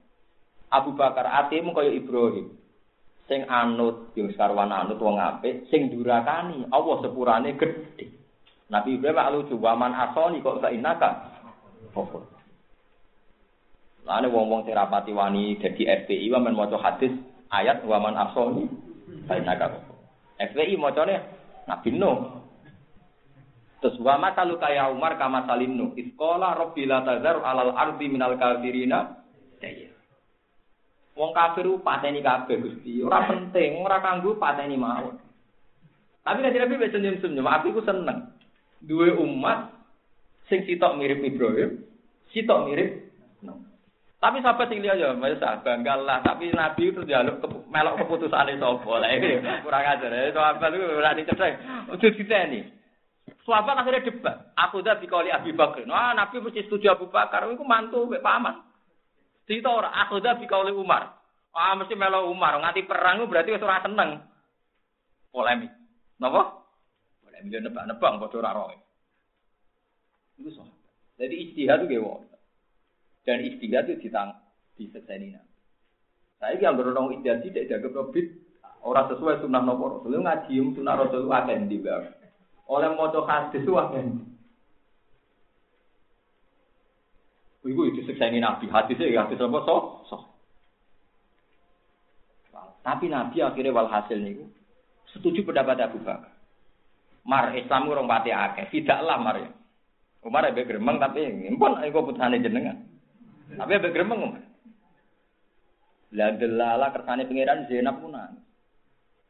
[0.72, 2.56] Abu Bakar atimu kaya Ibrahim.
[3.28, 8.19] Sing anut yo sarwan anut wong apik, sing durakani Allah sepurane gedhe.
[8.70, 11.26] Nabi Ibrahim lucu, wa man asoni kok innaka
[11.90, 12.22] ghafur.
[14.06, 17.10] Lane wong-wong sing rapati wani FPI wamen maca hadis
[17.50, 18.70] ayat wa asoni
[19.26, 19.82] ghafur.
[20.38, 21.18] FPI macane
[21.66, 22.18] Nabi Nuh.
[23.82, 25.90] Terus wa matalu kaya Umar kama salim Nuh.
[25.98, 29.18] Iskola rabbi la tazar alal ardi minal kafirina.
[31.18, 33.02] Wong kafir pateni kabeh Gusti.
[33.04, 35.18] Ora penting, ora kanggo pateni mawon.
[36.24, 38.39] Tapi nek Nabi wis senyum-senyum, aku iku seneng.
[38.80, 39.76] Duwe umat
[40.48, 41.84] sing sitok mirip Ibrahim,
[42.32, 43.10] sitok mirip.
[44.20, 48.60] Tapi sahabat sing liya ya masa banggal lah, tapi Nabi itu jaluk ke, melok keputusane
[48.60, 48.92] sapa.
[49.00, 49.08] Lah
[49.64, 50.12] kurang ajar.
[50.12, 51.52] Ya sahabat itu ora dicethek.
[51.88, 52.60] Ojo diteni.
[53.48, 54.52] Sahabat akhirnya debat.
[54.68, 55.88] Aku dah dikali Abi Bakar.
[55.88, 57.48] Wah, Nabi mesti setuju Abu Bakar.
[57.48, 58.60] Iku mantu mek paman.
[59.48, 61.16] Cerita ora aku dah dikali Umar.
[61.56, 62.60] Wah, mesti melo Umar.
[62.60, 64.20] Nganti perang berarti wis ora seneng.
[65.32, 65.72] Polemik.
[66.20, 66.59] Napa?
[67.40, 68.76] Polemik nebak-nebak padha ora roe.
[70.36, 70.76] Iku sahabat.
[71.16, 72.24] Jadi istihad itu gewo.
[73.24, 74.36] Dan istilah itu ditang
[74.76, 75.52] diseseni nabi.
[76.40, 78.32] Saya yang berorong istilah tidak jaga profit
[78.80, 81.84] orang sesuai sunnah nopo rasul ngaji sunnah rasul akan di
[82.70, 84.24] oleh moto hadis itu akan
[87.60, 89.76] Iku itu sekseni nabi hadisnya ya hadis apa so
[90.08, 90.16] so.
[92.80, 94.48] Tapi Nabi akhirnya walhasil niku
[95.12, 96.39] setuju pendapat Abu Bakar.
[97.24, 99.50] Mar Islam urung pati akeh, tidaklah mar ya.
[100.20, 102.76] Umar abe gremeng tapi impun iku putusane jenengan.
[103.56, 104.42] Tapi abe gremeng Umar.
[106.10, 108.36] Lah delala kersane pangeran Zainab punan.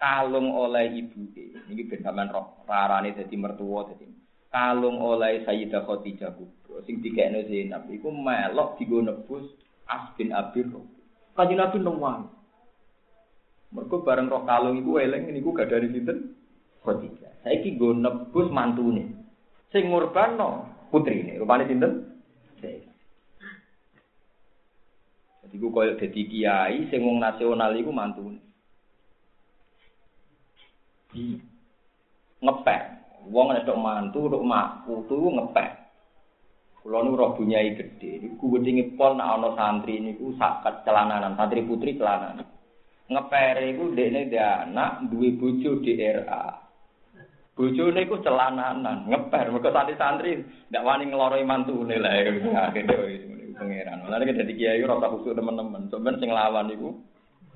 [0.01, 4.09] Kalung oleh ibu ini ben sampean roh rarane dadi mertua dadi
[4.49, 9.47] kalung oleh Sayyidah Khadijah kubro sing dikekne Zainab iku melok digo nebus
[9.91, 10.71] As bin Abir.
[11.35, 12.31] Kanjeng Nabi nang
[13.71, 16.35] Mergo bareng roh kalung iku eling niku gak dari sinten?
[16.83, 17.30] Khadijah.
[17.41, 19.05] Saiki nggo nebus mantune.
[19.73, 21.41] Sing ngurbano putrine.
[21.41, 21.93] Rupane sinten?
[25.41, 28.39] Jadi ku koyo dadi kiai sing wong nasional iku mantune.
[32.39, 32.83] Ngepek.
[33.29, 35.71] Wong nek mantu, tok mak, putu ngepek.
[36.81, 41.61] Kulo nu roh bunyai gede, niku wedinge pol nek ana santri niku sakat celananan, santri
[41.61, 42.49] putri celananan.
[43.13, 46.70] Ngepere iku dekne dia anak duwe di RA.
[47.61, 50.41] Bojone iku celananan, ngeper mergo santri-santri
[50.73, 52.73] ndak wani ngloroi mantune lah akhirnya
[53.61, 54.01] pangeran.
[54.01, 55.93] Mulane nek dadi kiai ora usah khusuk teman-teman.
[55.93, 56.97] Sampeyan sing lawan iku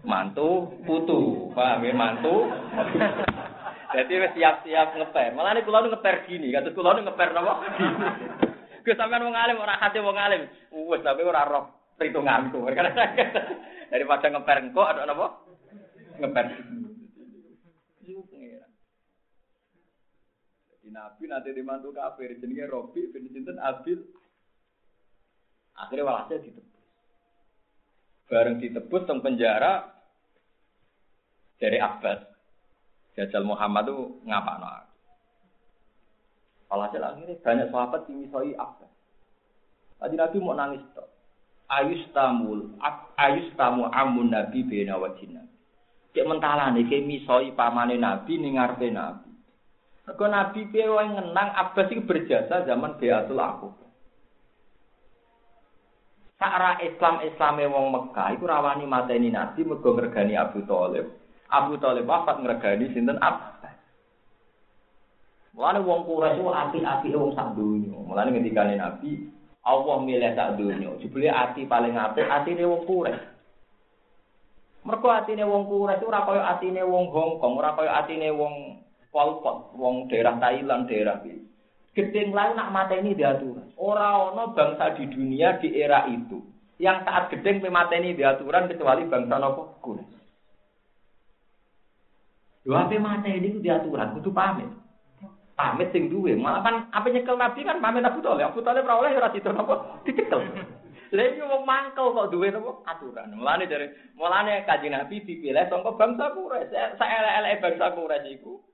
[0.05, 2.53] mantu putu, paham ya mantu.
[3.97, 5.33] Jadi wis siap-siap ngeper.
[5.33, 7.55] Malah nek kula ngeper gini, kados kula ngeper napa?
[8.85, 10.45] Gus sampean wong alim ora hati wong alim.
[10.69, 12.61] Wes tapi ora roh perhitunganku.
[13.93, 15.41] Daripada ngeper engko ada napa?
[16.21, 16.47] Ngeper.
[20.85, 24.05] Jadi Nabi nanti dimantu kafir jenenge Robi bin sinten Abil.
[25.81, 26.85] Akhirnya walhasil ditebus.
[28.29, 29.97] Bareng ditebus teng penjara
[31.57, 32.29] dari Abbas.
[33.17, 34.69] Jajal Muhammad itu ngapa no?
[36.69, 38.85] Alhasil akhirnya banyak sahabat yang misoi apa?
[40.05, 41.09] Tadi Nabi mau nangis toh.
[41.65, 42.77] Ayus tamul,
[43.17, 45.49] ayus tamu amun Nabi bena wajina.
[46.13, 49.34] Cek mentala nih, kayak misoi pamane Nabi nih ngarepe Nabi.
[50.05, 53.69] Kau Nabi piye ngenang Abbas itu berjasa zaman Beatul aku.
[56.37, 61.09] Sakra Islam Islame wong Mekah iku rawani mateni Nabi mergo ngregani Abu Thalib.
[61.49, 63.73] Abu Thalib wafat ngregani sinten Abbas.
[65.57, 67.95] Mulane wong Quraisy ku api-api wong sak donya.
[67.97, 69.31] Mulane ngendikane Nabi,
[69.65, 70.91] Allah milih sak donya.
[71.01, 73.25] Jebule ati paling apik atine wong Quraisy.
[74.85, 78.84] Mergo atine wong Quraisy ora kaya atine wong Hong Kong, ora kaya atine wong
[79.15, 79.39] Pol
[79.79, 81.39] wong daerah Thailand, daerah iki.
[81.95, 83.71] Gedeng lain nak mateni diaturan.
[83.79, 86.43] Ora ana bangsa di dunia di era itu
[86.83, 90.19] yang taat gedeng pemateni diaturan kecuali bangsa nopo Quraisy.
[92.67, 94.67] Lho ape mateni ku diaturan kudu pamit.
[95.55, 98.51] Pamit sing duwe, malah kan apa nyekel Nabi kan pamit Abu Thalib.
[98.51, 100.43] Abu Thalib ora oleh ora ditur napa dicekel.
[101.15, 103.39] Lha iki mangkel kok duwe napa aturan.
[103.39, 103.87] Mulane dari
[104.19, 106.99] mulane kanjeng Nabi dipilih sangka bangsa Quraisy.
[106.99, 108.74] Saelek-eleke bangsa Quraisy iku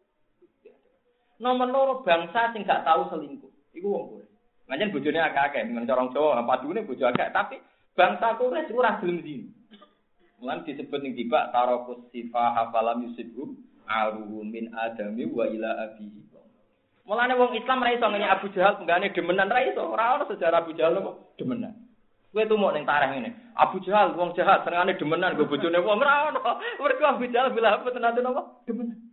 [1.41, 3.51] nomor loro bangsa sing gak tahu selingkuh.
[3.75, 4.37] Iku wong Quraisy.
[4.71, 7.57] Manjen bojone akeh-akeh, men corong Jawa padune bojo akeh, tapi
[7.97, 9.49] bangsa Quraisy ora gelem zina.
[10.41, 16.21] Mulan disebut ning tiba tarakus sifa hafalam yusibum aruhu min adami wa ila abihi.
[17.11, 19.83] Mulane wong Islam ra iso ngenyak Abu Jahal penggane demenan ra iso.
[19.83, 21.75] Ora ono sejarah Abu Jahal apa demenan.
[22.31, 23.35] Kowe tumu ning tareh ngene.
[23.59, 26.39] Abu Jahal wong jahat senengane demenan go bojone wong ora ono.
[26.79, 29.10] Mergo Abu Jahal bila apa tenan apa demenan.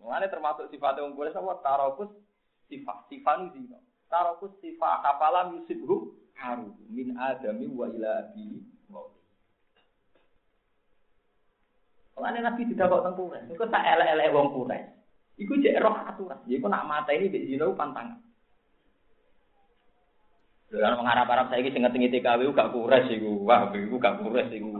[0.00, 2.10] Mulane termasuk sifat wong kulis apa tarokus
[2.72, 3.78] sifat sifan zina.
[4.08, 8.64] Tarokus sifat kafalam yusibhu haru min adami wa ila abi
[12.16, 13.52] Mulane Nabi tidak kok teng Quraisy.
[13.56, 14.92] Iku tak elek-elek wong Quraisy.
[15.40, 16.40] Iku cek roh aturan.
[16.44, 18.20] Iku nak mata ini mbek zina pantangan.
[20.70, 23.42] Lalu mengharap-harap saya ini sing ngerti TKW gak kures iku.
[23.42, 24.70] Wah, iku gak kures iku.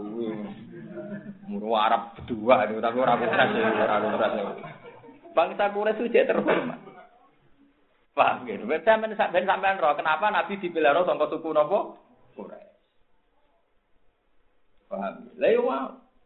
[1.51, 4.33] Muru Arab berdua itu tapi ora kures iku, ora kures.
[5.41, 6.77] Bangsa Quraisy itu terhormat.
[8.13, 8.69] Paham gitu.
[8.69, 8.85] Ben
[9.49, 11.97] sampean roh, kenapa Nabi dipilih roh sangka suku napa?
[12.37, 12.77] Quraisy.
[14.93, 15.33] Paham.
[15.41, 15.65] Lah yo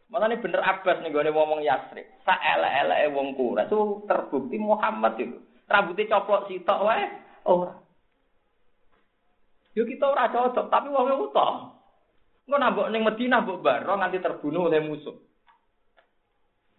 [0.05, 2.07] Malah ini bener Abbas nih gue ngomong Yasrib.
[2.27, 5.39] Sa ele ele wong Quraisy itu terbukti Muhammad itu.
[5.71, 7.07] Rambutnya coplok sitok wae.
[7.47, 7.75] Ora.
[9.79, 11.55] Yo kita ora cocok, tapi wong itu toh.
[12.51, 15.17] Engko nambok ning Madinah mbok baro nganti terbunuh oleh musuh.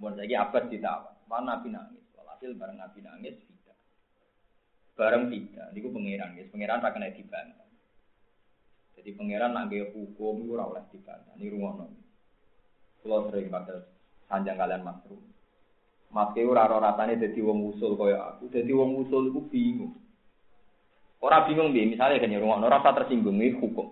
[0.03, 1.15] Mun saiki Abbas ditawan.
[1.25, 2.04] Mana Nabi nangis
[2.45, 3.77] hasil bareng Nabi nangis tidak.
[4.93, 7.69] Bareng tidak, niku pangeran guys, pangeran ra kena dibantah.
[8.93, 11.33] Jadi pangeran nak gaya hukum itu ora oleh dibantah.
[11.41, 11.89] Ini rungono.
[13.01, 13.81] Kalau sering pakai
[14.29, 15.17] sanjang kalian makruh.
[16.13, 18.53] Mas kau raro rasanya jadi wong usul kaya aku.
[18.53, 19.97] Jadi wong usul itu bingung.
[21.17, 23.89] Orang bingung bi, misalnya kan rumah, rasa tersinggung ini hukum.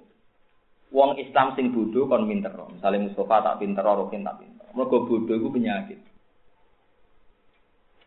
[0.93, 2.53] Wong Islam sing bodoh kon pinter.
[2.53, 4.69] Misalnya Mustafa tak pinter, Rokin tak pinter.
[4.77, 6.12] Mergo bodoh iku penyakit.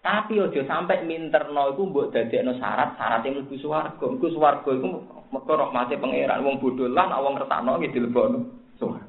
[0.07, 4.07] Tapi ojo sampai minterno iku mbok dadekno syarat syarat yang mlebu swarga.
[4.07, 5.03] Iku swarga iku
[5.35, 6.47] mergo rahmate pangeran.
[6.47, 8.39] Wong bodoh lah nek wong ngertakno nggih dilebokno
[8.79, 9.03] swarga.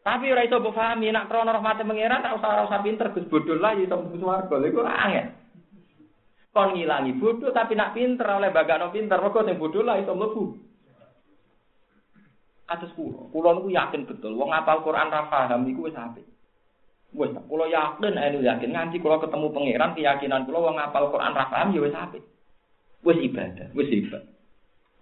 [0.00, 3.60] Tapi ora iso mbok pahami nek krana rahmate pangeran tak usah usah pinter Gus bodoh
[3.60, 4.54] lah iso mlebu swarga.
[4.56, 5.26] Lha iku angel.
[6.48, 9.20] Kon ngilangi bodoh tapi nak pinter oleh bagano pinter.
[9.20, 10.44] Mergo sing bodoh lah iso mlebu
[12.70, 16.29] Kados kula, kula niku yakin betul wong apal Quran ra paham iku wis apik.
[17.10, 21.50] Wis kula yakin anu yakin nganti kula ketemu pangeran keyakinan kula wong apal Quran ra
[21.50, 22.22] paham ya wis apik.
[23.02, 24.30] Wis ibadah, wis ibadah.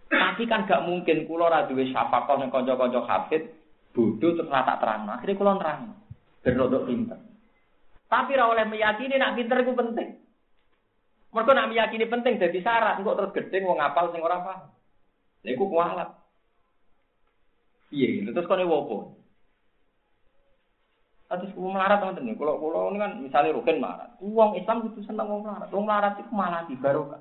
[0.08, 3.52] Tapi kan gak mungkin kula ra duwe syafaqah ning kanca-kanca hafid
[3.92, 5.04] bodoh terus ra tak terang.
[5.04, 6.00] Akhire kula nerang.
[6.40, 7.20] Ben rodok pinter.
[8.08, 10.08] Tapi ra oleh meyakini nak pinter iku penting.
[11.28, 14.72] Mergo nak meyakini penting dadi syarat kok terus gedeng wong apal sing ora paham.
[15.44, 16.08] Lha iku kualat.
[17.92, 19.17] Iya, terus kau wopo.
[21.28, 22.40] Terus kulo melarat teman teman.
[22.40, 24.16] Kalau kulo ini kan misalnya rugen melarat.
[24.24, 25.68] Uang Islam itu seneng uang melarat.
[25.68, 27.20] Uang melarat itu malah di barokah.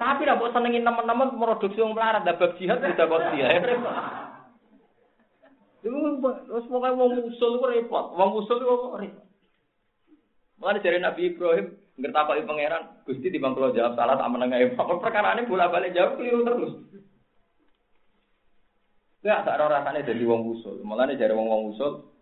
[0.00, 2.24] Tapi lah buat senengin teman-teman produksi uang melarat.
[2.24, 3.60] Dapat jihad tidak kau dia.
[5.84, 8.04] Terus pokoknya uang musul itu repot.
[8.16, 9.24] Uang musul itu repot.
[10.56, 15.44] Mana dari Nabi Ibrahim ngerti pangeran, Gusti di bangkulo jawab salah tak menengah Perkara ini
[15.44, 16.72] bolak balik jawab keliru terus.
[19.20, 20.80] Ya tak ora rasane dadi wong usul.
[20.80, 22.13] Mulane jare wong-wong usul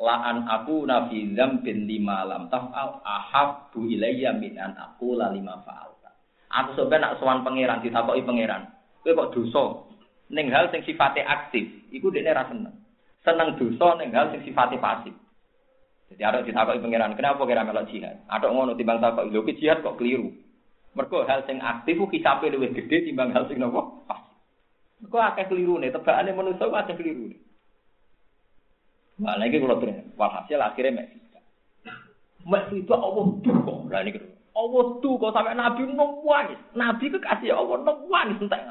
[0.00, 6.10] laan aku nabi bin lima lam taf'al ahabbu ilayya min an aqula lima fa'alta.
[6.52, 8.68] Aku sampe nak sowan pangeran ditakoki pangeran,
[9.04, 9.64] kowe kok dosa
[10.32, 12.76] ning hal sing sifatnya aktif, iku dekne ra seneng.
[13.24, 15.14] Seneng dosa ning hal sing sifatnya pasif.
[16.12, 18.20] Jadi ada ditakoki pangeran, kenapa kira melok jihad?
[18.28, 20.28] Ada ngono timbang takoki, lho jihad kok keliru.
[20.92, 24.04] Mergo hal sing aktif ku kisape luwih gede timbang hal sing nopo?
[25.02, 27.40] Kok akeh keliru nih, tebakane manusia kok akeh keliru nih.
[29.22, 31.08] Nah, lagi kalau terus, walhasil akhirnya mek
[32.42, 34.18] Mek itu Allah tuh kok, lah ini
[34.50, 38.62] Allah tuh kok sampai Nabi nangis, Nabi kekasih Allah nangis entek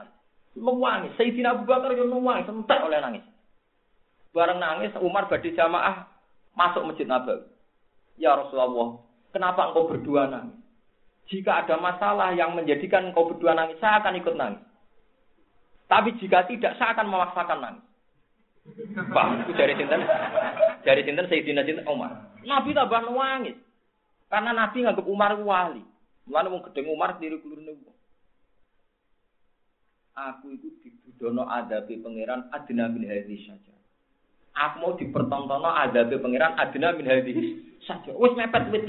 [0.52, 3.24] Nangis, Sayyidina Abu Bakar yo nangis entek oleh nangis.
[4.36, 6.12] Bareng nangis Umar badhe jamaah
[6.52, 7.48] masuk Masjid Nabawi.
[8.20, 9.00] Ya Rasulullah,
[9.32, 10.60] kenapa engkau berdua nangis?
[11.32, 14.64] Jika ada masalah yang menjadikan engkau berdua nangis, saya akan ikut nangis.
[15.88, 17.86] Tapi jika tidak, saya akan memaksakan nangis.
[18.92, 20.06] Pak, itu dari sinten,
[20.86, 22.30] dari sinten Sayyidina Sinten Umar.
[22.46, 23.58] Nabi tambah nangis.
[24.30, 25.84] Karena Nabi nganggap Umar wali.
[26.30, 27.74] Mulane wong gedeng Umar diri kulurne.
[30.12, 33.74] Aku itu dibudono adabi pangeran adina min hadis saja.
[34.54, 37.38] Aku mau dipertontono adabi pangeran adina min hadis
[37.88, 38.14] saja.
[38.14, 38.88] Wis mepet wit.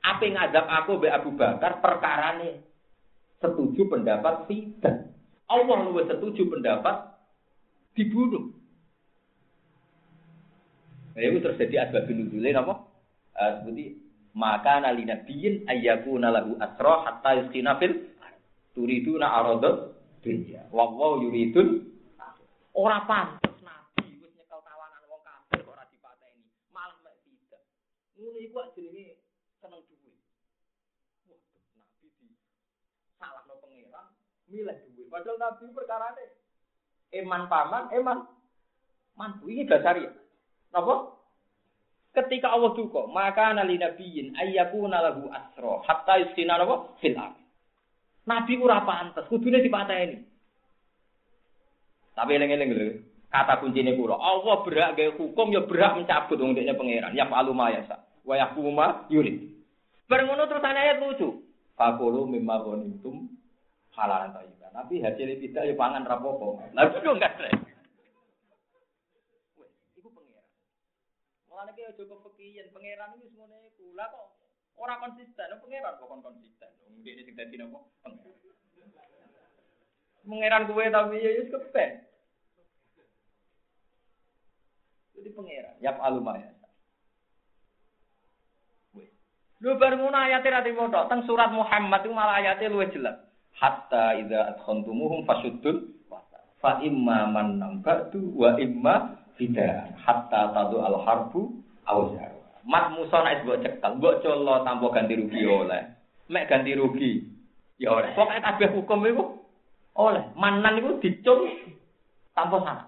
[0.00, 2.64] Apa ngadap aku be Abu Bakar perkarane
[3.40, 5.12] setuju pendapat tidak.
[5.44, 7.16] Allah lebih setuju pendapat
[7.96, 8.59] dibunuh.
[11.10, 12.74] Nah, itu terjadi asbab nuzulin apa?
[13.34, 13.98] Uh, seperti
[14.30, 18.14] maka nali nabiyin ayyaku nalahu asro hatta yuskina fil
[18.74, 20.70] turiduna aradot dunya.
[20.70, 20.86] Wa
[21.18, 21.90] yuridun
[22.78, 26.46] ora pantes nabi wis nyekel tawanan wong kafir kok ora dipateni.
[26.70, 27.62] Malah mek tidak.
[28.14, 29.18] Ngene iku jenenge
[29.58, 30.14] seneng duwe.
[31.26, 31.42] Wah,
[31.74, 32.30] nabi di
[33.18, 34.06] salahno pangeran
[34.46, 34.78] milih
[35.10, 36.26] Padahal Nabi perkara ini.
[37.10, 38.22] Eman paman, eman
[39.18, 39.50] mantu.
[39.50, 40.14] Ini dasar ya.
[40.70, 40.94] Apa?
[42.10, 46.98] Ketika Allah duka, maka nali nabiyin ayyakuna lahu asro hatta yusina apa?
[46.98, 47.14] Fil
[48.26, 50.18] Nabi ora pantes, kudune dipateni.
[52.14, 52.86] Tapi eling-eling lho.
[53.30, 57.14] Kata kuncinya kula, Allah berhak gawe hukum ya berhak mencabut wong dekne pangeran.
[57.14, 58.02] Ya falu ma yasa.
[58.26, 59.54] Wa yahkuma yurid.
[60.10, 61.46] Bareng ngono terus ayat lucu.
[61.78, 63.30] Fakulu mimma ghanimtum
[63.94, 64.58] halalan tayyib.
[64.70, 66.58] Tapi hasilnya tidak ya pangan rapopo.
[66.74, 67.50] Lah itu enggak ada.
[69.58, 70.46] Wes, iku pangeran.
[71.60, 73.92] Mulane ki aja kepekian pangeran iki semono iku.
[73.92, 74.32] Lah kok
[74.80, 76.72] ora konsisten, pangeran kok kon konsisten.
[76.88, 77.84] Wong dene sing dadi napa?
[80.24, 80.64] Pangeran.
[80.72, 82.00] Kuwe tapi ya wis kepen.
[85.20, 86.48] Jadi pangeran, ya alumaya.
[89.60, 93.20] Lu baru ngono ayate ra Teng surat Muhammad itu malah ayatnya luwih jelas
[93.60, 95.92] hatta idza adkhantumuhum fasuddul
[96.64, 101.48] fa imma man ba'du wa imma fida hatta tadu al harbu
[101.88, 102.36] awzar
[102.68, 105.82] mat musa nek mbok cekal mbok colo tanpa ganti rugi oleh.
[106.28, 107.24] Mek ganti rugi
[107.80, 108.12] ya oleh.
[108.12, 109.24] Pokoke kabeh hukum iku
[109.96, 110.24] oleh.
[110.36, 111.48] Manan iku dicung
[112.36, 112.84] tanpa sana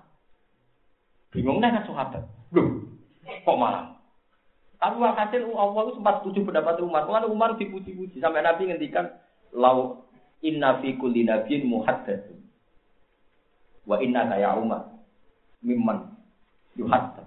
[1.33, 2.21] bingung nek sahabat.
[2.53, 2.85] Lho
[3.25, 3.97] kok malah
[4.83, 7.07] tapi hasil Allah itu sempat setuju pendapat Umar.
[7.07, 8.19] Kalau Umar dipuji-puji.
[8.19, 9.15] Sampai Nabi ngendikan
[9.55, 10.03] lau
[10.43, 12.43] Inna fi kulli nabiyyin muhaddatsun.
[13.87, 14.91] Wa inna ya Umar.
[15.63, 16.19] Mimman
[16.77, 17.23] yuhatta.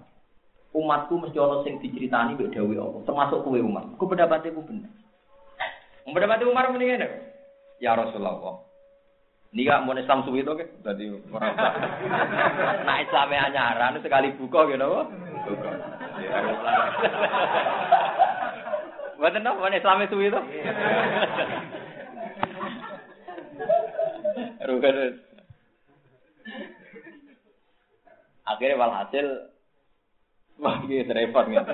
[0.76, 3.96] Umatku mesti ana sing diceritani mbek dawuh Allah, termasuk kowe umat.
[3.96, 4.92] Ku pendapatku ku bener.
[6.06, 7.02] Pendapat Umar mendingan
[7.82, 8.62] Ya Rasulullah.
[9.56, 10.66] Nika mau Islam suwi to ke?
[10.84, 11.72] Dadi ora usah.
[12.84, 15.02] Nah Islame anyaran sekali buka gitu apa?
[15.48, 15.70] Buka.
[19.16, 20.40] Mboten no, mau Islame suwi to?
[24.66, 25.25] Rugen.
[28.46, 29.26] Akhirnya walhasil
[30.62, 31.72] wah iki repot gitu.